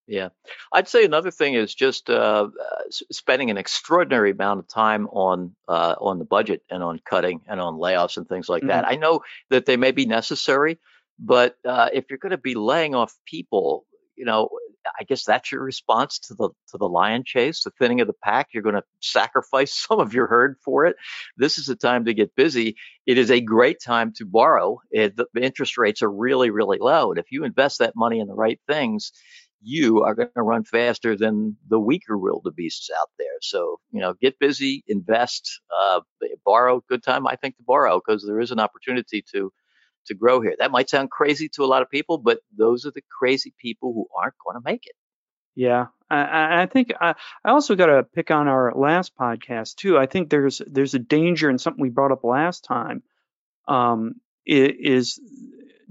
Yeah, 0.07 0.29
I'd 0.73 0.89
say 0.89 1.05
another 1.05 1.31
thing 1.31 1.53
is 1.53 1.73
just 1.73 2.09
uh, 2.09 2.49
spending 3.11 3.49
an 3.49 3.57
extraordinary 3.57 4.31
amount 4.31 4.59
of 4.59 4.67
time 4.67 5.07
on 5.07 5.55
uh, 5.67 5.95
on 5.99 6.19
the 6.19 6.25
budget 6.25 6.63
and 6.69 6.83
on 6.83 6.99
cutting 7.05 7.41
and 7.47 7.61
on 7.61 7.75
layoffs 7.75 8.17
and 8.17 8.27
things 8.27 8.49
like 8.49 8.61
mm-hmm. 8.61 8.69
that. 8.69 8.87
I 8.87 8.95
know 8.95 9.21
that 9.51 9.65
they 9.65 9.77
may 9.77 9.91
be 9.91 10.05
necessary, 10.05 10.79
but 11.17 11.55
uh, 11.63 11.89
if 11.93 12.05
you're 12.09 12.19
going 12.19 12.31
to 12.31 12.37
be 12.37 12.55
laying 12.55 12.95
off 12.95 13.15
people, 13.25 13.85
you 14.15 14.25
know, 14.25 14.49
I 14.99 15.03
guess 15.03 15.23
that's 15.23 15.51
your 15.51 15.63
response 15.63 16.19
to 16.19 16.33
the 16.33 16.49
to 16.69 16.77
the 16.77 16.87
lion 16.87 17.23
chase, 17.25 17.63
the 17.63 17.71
thinning 17.71 18.01
of 18.01 18.07
the 18.07 18.13
pack. 18.23 18.49
You're 18.53 18.63
going 18.63 18.75
to 18.75 18.83
sacrifice 18.99 19.73
some 19.87 19.99
of 19.99 20.13
your 20.13 20.27
herd 20.27 20.57
for 20.63 20.85
it. 20.85 20.95
This 21.37 21.57
is 21.57 21.69
a 21.69 21.75
time 21.75 22.05
to 22.05 22.13
get 22.13 22.35
busy. 22.35 22.75
It 23.05 23.17
is 23.17 23.31
a 23.31 23.41
great 23.41 23.77
time 23.83 24.13
to 24.17 24.25
borrow. 24.25 24.79
It, 24.91 25.15
the 25.17 25.27
interest 25.41 25.77
rates 25.77 26.01
are 26.01 26.11
really 26.11 26.49
really 26.49 26.77
low, 26.79 27.11
and 27.11 27.19
if 27.19 27.31
you 27.31 27.43
invest 27.43 27.79
that 27.79 27.95
money 27.95 28.19
in 28.19 28.27
the 28.27 28.35
right 28.35 28.59
things, 28.67 29.11
you 29.61 30.03
are 30.03 30.15
going 30.15 30.29
to 30.35 30.41
run 30.41 30.63
faster 30.63 31.15
than 31.15 31.57
the 31.69 31.79
weaker 31.79 32.17
wildebeests 32.17 32.89
out 32.99 33.09
there. 33.17 33.27
So 33.41 33.79
you 33.91 34.01
know, 34.01 34.13
get 34.21 34.39
busy, 34.39 34.83
invest, 34.87 35.61
uh, 35.77 36.01
borrow. 36.45 36.83
Good 36.89 37.03
time, 37.03 37.27
I 37.27 37.35
think, 37.35 37.57
to 37.57 37.63
borrow 37.63 38.01
because 38.05 38.25
there 38.25 38.39
is 38.39 38.51
an 38.51 38.59
opportunity 38.59 39.23
to 39.33 39.51
to 40.07 40.13
grow 40.13 40.41
here. 40.41 40.55
That 40.57 40.71
might 40.71 40.89
sound 40.89 41.11
crazy 41.11 41.49
to 41.49 41.63
a 41.63 41.67
lot 41.67 41.81
of 41.81 41.89
people, 41.89 42.17
but 42.17 42.39
those 42.57 42.85
are 42.85 42.91
the 42.91 43.03
crazy 43.19 43.53
people 43.57 43.93
who 43.93 44.07
aren't 44.17 44.35
going 44.45 44.55
to 44.55 44.61
make 44.63 44.85
it. 44.85 44.95
Yeah, 45.55 45.87
I, 46.09 46.63
I 46.63 46.65
think 46.65 46.93
I, 46.99 47.15
I 47.43 47.51
also 47.51 47.75
got 47.75 47.87
to 47.87 48.03
pick 48.03 48.31
on 48.31 48.47
our 48.47 48.73
last 48.73 49.13
podcast 49.19 49.75
too. 49.75 49.97
I 49.97 50.05
think 50.05 50.29
there's 50.29 50.61
there's 50.65 50.93
a 50.93 50.99
danger 50.99 51.49
in 51.49 51.57
something 51.57 51.81
we 51.81 51.89
brought 51.89 52.13
up 52.13 52.23
last 52.23 52.63
time. 52.63 53.03
Um, 53.67 54.15
is 54.45 55.19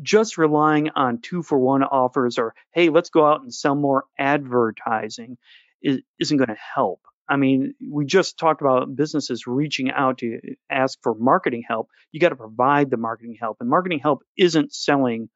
just 0.02 0.38
relying 0.38 0.90
on 0.90 1.20
two 1.20 1.42
for 1.42 1.58
one 1.58 1.82
offers 1.82 2.38
or 2.38 2.54
hey, 2.72 2.88
let's 2.88 3.10
go 3.10 3.26
out 3.26 3.42
and 3.42 3.54
sell 3.54 3.74
more 3.74 4.04
advertising 4.18 5.36
is, 5.82 6.00
isn't 6.18 6.36
going 6.36 6.48
to 6.48 6.56
help. 6.74 7.00
I 7.30 7.36
mean, 7.36 7.74
we 7.80 8.04
just 8.04 8.38
talked 8.38 8.60
about 8.60 8.94
businesses 8.96 9.46
reaching 9.46 9.90
out 9.90 10.18
to 10.18 10.40
ask 10.68 10.98
for 11.00 11.14
marketing 11.14 11.62
help. 11.66 11.88
You 12.10 12.18
got 12.18 12.30
to 12.30 12.36
provide 12.36 12.90
the 12.90 12.96
marketing 12.96 13.36
help, 13.40 13.58
and 13.60 13.70
marketing 13.70 14.00
help 14.00 14.24
isn't 14.36 14.74
selling 14.74 15.28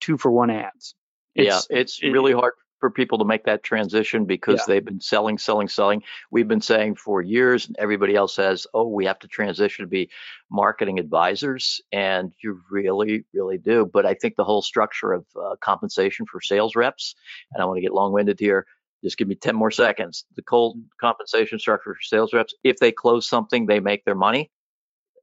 two 0.00 0.18
for 0.18 0.32
one 0.32 0.50
ads. 0.50 0.96
It's, 1.36 1.68
yeah, 1.70 1.78
it's 1.78 2.00
it, 2.02 2.08
really 2.08 2.32
hard 2.32 2.54
for 2.80 2.90
people 2.90 3.18
to 3.18 3.24
make 3.24 3.44
that 3.44 3.62
transition 3.62 4.24
because 4.24 4.60
yeah. 4.60 4.64
they've 4.66 4.84
been 4.84 5.00
selling, 5.00 5.38
selling, 5.38 5.68
selling. 5.68 6.02
We've 6.30 6.48
been 6.48 6.60
saying 6.60 6.96
for 6.96 7.22
years, 7.22 7.66
and 7.66 7.76
everybody 7.78 8.14
else 8.14 8.34
says, 8.34 8.66
oh, 8.74 8.88
we 8.88 9.06
have 9.06 9.18
to 9.20 9.28
transition 9.28 9.84
to 9.84 9.88
be 9.88 10.10
marketing 10.50 10.98
advisors. 10.98 11.80
And 11.92 12.32
you 12.42 12.60
really, 12.70 13.24
really 13.32 13.58
do. 13.58 13.88
But 13.90 14.04
I 14.04 14.14
think 14.14 14.36
the 14.36 14.44
whole 14.44 14.62
structure 14.62 15.12
of 15.12 15.26
uh, 15.40 15.56
compensation 15.60 16.26
for 16.30 16.40
sales 16.40 16.76
reps, 16.76 17.14
and 17.52 17.62
I 17.62 17.66
want 17.66 17.78
to 17.78 17.82
get 17.82 17.94
long 17.94 18.12
winded 18.12 18.40
here, 18.40 18.66
just 19.06 19.18
give 19.18 19.28
me 19.28 19.36
10 19.36 19.54
more 19.54 19.70
seconds. 19.70 20.24
The 20.34 20.42
cold 20.42 20.78
compensation 21.00 21.60
structure 21.60 21.94
for 21.94 22.02
sales 22.02 22.32
reps, 22.32 22.54
if 22.64 22.78
they 22.78 22.90
close 22.90 23.28
something, 23.28 23.66
they 23.66 23.78
make 23.78 24.04
their 24.04 24.16
money. 24.16 24.50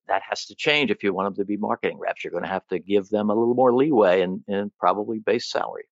That 0.08 0.22
has 0.30 0.46
to 0.46 0.56
change 0.56 0.90
if 0.90 1.04
you 1.04 1.14
want 1.14 1.28
them 1.28 1.44
to 1.44 1.46
be 1.46 1.58
marketing 1.58 2.00
reps. 2.00 2.24
You're 2.24 2.32
going 2.32 2.44
to 2.44 2.50
have 2.50 2.68
to 2.68 2.80
give 2.80 3.10
them 3.10 3.30
a 3.30 3.36
little 3.36 3.56
more 3.56 3.74
leeway 3.74 4.22
and, 4.22 4.42
and 4.48 4.72
probably 4.80 5.20
base 5.20 5.50
salary. 5.52 5.84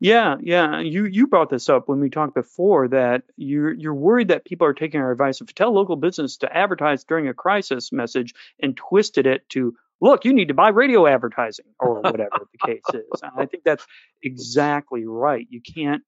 Yeah, 0.00 0.36
yeah. 0.40 0.80
You 0.80 1.04
you 1.04 1.26
brought 1.26 1.50
this 1.50 1.68
up 1.68 1.88
when 1.88 2.00
we 2.00 2.08
talked 2.08 2.34
before 2.34 2.88
that 2.88 3.22
you're 3.36 3.72
you're 3.72 3.94
worried 3.94 4.28
that 4.28 4.46
people 4.46 4.66
are 4.66 4.72
taking 4.72 5.00
our 5.00 5.12
advice. 5.12 5.40
You 5.40 5.46
tell 5.46 5.72
local 5.72 5.96
business 5.96 6.38
to 6.38 6.56
advertise 6.56 7.04
during 7.04 7.28
a 7.28 7.34
crisis 7.34 7.92
message 7.92 8.32
and 8.62 8.76
twisted 8.76 9.26
it 9.26 9.46
to 9.50 9.74
look, 10.00 10.24
you 10.24 10.32
need 10.32 10.48
to 10.48 10.54
buy 10.54 10.68
radio 10.68 11.06
advertising 11.06 11.66
or 11.78 12.00
whatever 12.00 12.30
the 12.52 12.66
case 12.66 12.82
is. 12.94 13.20
And 13.22 13.32
I 13.36 13.46
think 13.46 13.64
that's 13.64 13.86
exactly 14.22 15.04
right. 15.06 15.46
You 15.50 15.60
can't, 15.60 16.02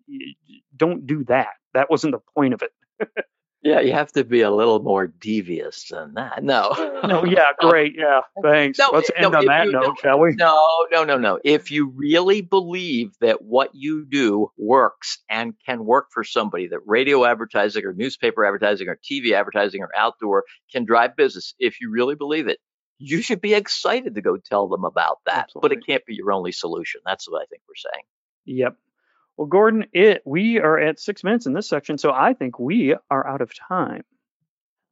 don't 0.77 1.07
do 1.07 1.25
that. 1.25 1.51
That 1.75 1.91
wasn't 1.91 2.13
the 2.13 2.21
point 2.35 2.55
of 2.55 2.63
it. 2.63 2.73
yeah, 3.63 3.81
you 3.81 3.93
have 3.93 4.11
to 4.13 4.25
be 4.25 4.41
a 4.41 4.51
little 4.51 4.81
more 4.81 5.07
devious 5.07 5.89
than 5.89 6.15
that. 6.15 6.43
No. 6.43 7.01
no, 7.07 7.25
yeah, 7.27 7.53
great. 7.61 7.95
Yeah, 7.97 8.21
thanks. 8.43 8.79
No, 8.79 8.91
Let's 8.93 9.11
end 9.15 9.33
no, 9.33 9.39
on 9.39 9.47
that 9.47 9.67
you, 9.67 9.73
note, 9.73 9.83
no, 9.83 9.95
shall 10.03 10.19
we? 10.19 10.35
No, 10.35 10.87
no, 10.91 11.05
no, 11.05 11.17
no. 11.17 11.39
If 11.45 11.71
you 11.71 11.93
really 11.95 12.41
believe 12.41 13.13
that 13.21 13.43
what 13.43 13.71
you 13.73 14.05
do 14.05 14.51
works 14.59 15.19
and 15.31 15.55
can 15.65 15.85
work 15.85 16.09
for 16.13 16.25
somebody, 16.25 16.67
that 16.69 16.81
radio 16.87 17.25
advertising 17.25 17.85
or 17.85 17.93
newspaper 17.93 18.45
advertising 18.45 18.89
or 18.89 18.99
TV 19.11 19.33
advertising 19.33 19.83
or 19.83 19.91
outdoor 19.97 20.45
can 20.73 20.85
drive 20.85 21.15
business, 21.15 21.55
if 21.61 21.81
you 21.81 21.91
really 21.91 22.17
believe 22.17 22.49
it, 22.49 22.59
you 22.99 23.23
should 23.23 23.41
be 23.41 23.55
excited 23.55 24.17
to 24.17 24.23
go 24.23 24.37
tell 24.37 24.69
them 24.69 24.85
about 24.85 25.19
that. 25.27 25.45
Absolutely. 25.45 25.69
But 25.69 25.79
it 25.79 25.87
can't 25.87 26.05
be 26.05 26.15
your 26.17 26.33
only 26.33 26.53
solution. 26.53 27.01
That's 27.07 27.31
what 27.31 27.43
I 27.43 27.47
think 27.47 27.63
we're 27.69 27.75
saying. 27.77 28.05
Yep. 28.45 28.77
Well, 29.37 29.47
Gordon, 29.47 29.87
it 29.93 30.23
we 30.25 30.59
are 30.61 30.79
at 30.79 31.01
six 31.01 31.25
minutes 31.25 31.47
in 31.47 31.53
this 31.53 31.69
section, 31.69 31.99
so 31.99 32.13
I 32.13 32.35
think 32.35 32.59
we 32.59 32.95
are 33.11 33.27
out 33.27 33.41
of 33.41 33.55
time 33.55 34.05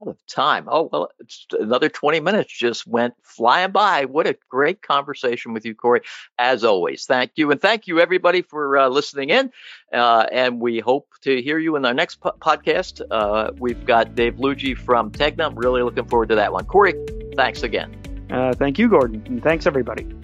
Out 0.03 0.09
of 0.09 0.27
time. 0.27 0.67
Oh, 0.67 0.89
well, 0.91 1.11
it's 1.19 1.47
another 1.53 1.91
20 1.91 2.21
minutes 2.21 2.51
just 2.51 2.87
went 2.87 3.15
flying 3.23 3.71
by. 3.71 4.07
What 4.07 4.27
a 4.27 4.37
great 4.49 4.81
conversation 4.81 5.53
with 5.53 5.67
you, 5.67 5.75
Corey, 5.75 6.01
as 6.39 6.65
always. 6.65 7.05
Thank 7.05 7.33
you. 7.37 7.51
And 7.51 7.61
thank 7.61 7.87
you, 7.87 8.01
everybody, 8.01 8.41
for 8.41 8.79
uh, 8.79 8.89
listening 8.89 9.29
in. 9.29 9.53
Uh, 9.93 10.25
and 10.33 10.59
we 10.59 10.81
hope 10.81 11.09
to 11.23 11.43
hear 11.43 11.59
you 11.59 11.77
in 11.77 11.85
our 11.85 11.95
next 11.95 12.17
po- 12.17 12.37
podcast. 12.41 13.03
Uh, 13.11 13.51
we've 13.59 13.85
got 13.85 14.15
Dave 14.15 14.37
Lougee 14.37 14.77
from 14.77 15.11
Tegna. 15.11 15.45
I'm 15.45 15.55
really 15.55 15.83
looking 15.83 16.07
forward 16.07 16.31
to 16.31 16.35
that 16.37 16.53
one. 16.53 16.65
Corey, 16.65 16.95
thanks 17.37 17.63
again. 17.63 17.95
Uh, 18.31 18.55
thank 18.55 18.79
you, 18.79 18.89
Gordon. 18.89 19.23
And 19.27 19.43
thanks, 19.43 19.67
everybody. 19.67 20.20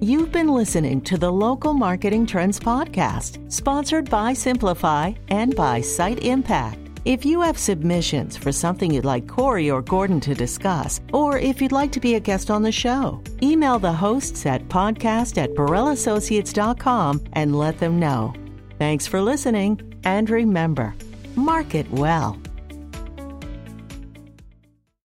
You've 0.00 0.30
been 0.30 0.48
listening 0.48 1.00
to 1.02 1.16
the 1.16 1.32
Local 1.32 1.72
Marketing 1.72 2.26
Trends 2.26 2.60
Podcast, 2.60 3.50
sponsored 3.50 4.10
by 4.10 4.34
Simplify 4.34 5.14
and 5.28 5.56
by 5.56 5.80
Site 5.80 6.22
Impact. 6.22 6.78
If 7.06 7.24
you 7.24 7.40
have 7.40 7.56
submissions 7.56 8.36
for 8.36 8.52
something 8.52 8.92
you'd 8.92 9.06
like 9.06 9.26
Corey 9.26 9.70
or 9.70 9.80
Gordon 9.80 10.20
to 10.20 10.34
discuss, 10.34 11.00
or 11.14 11.38
if 11.38 11.62
you'd 11.62 11.72
like 11.72 11.92
to 11.92 12.00
be 12.00 12.16
a 12.16 12.20
guest 12.20 12.50
on 12.50 12.62
the 12.62 12.72
show, 12.72 13.22
email 13.42 13.78
the 13.78 13.92
hosts 13.92 14.44
at 14.44 14.68
podcast 14.68 15.38
at 15.38 15.54
BorrellAssociates.com 15.54 17.24
and 17.32 17.56
let 17.56 17.78
them 17.78 17.98
know. 17.98 18.34
Thanks 18.78 19.06
for 19.06 19.22
listening, 19.22 19.80
and 20.04 20.28
remember, 20.28 20.94
market 21.36 21.90
well. 21.90 22.38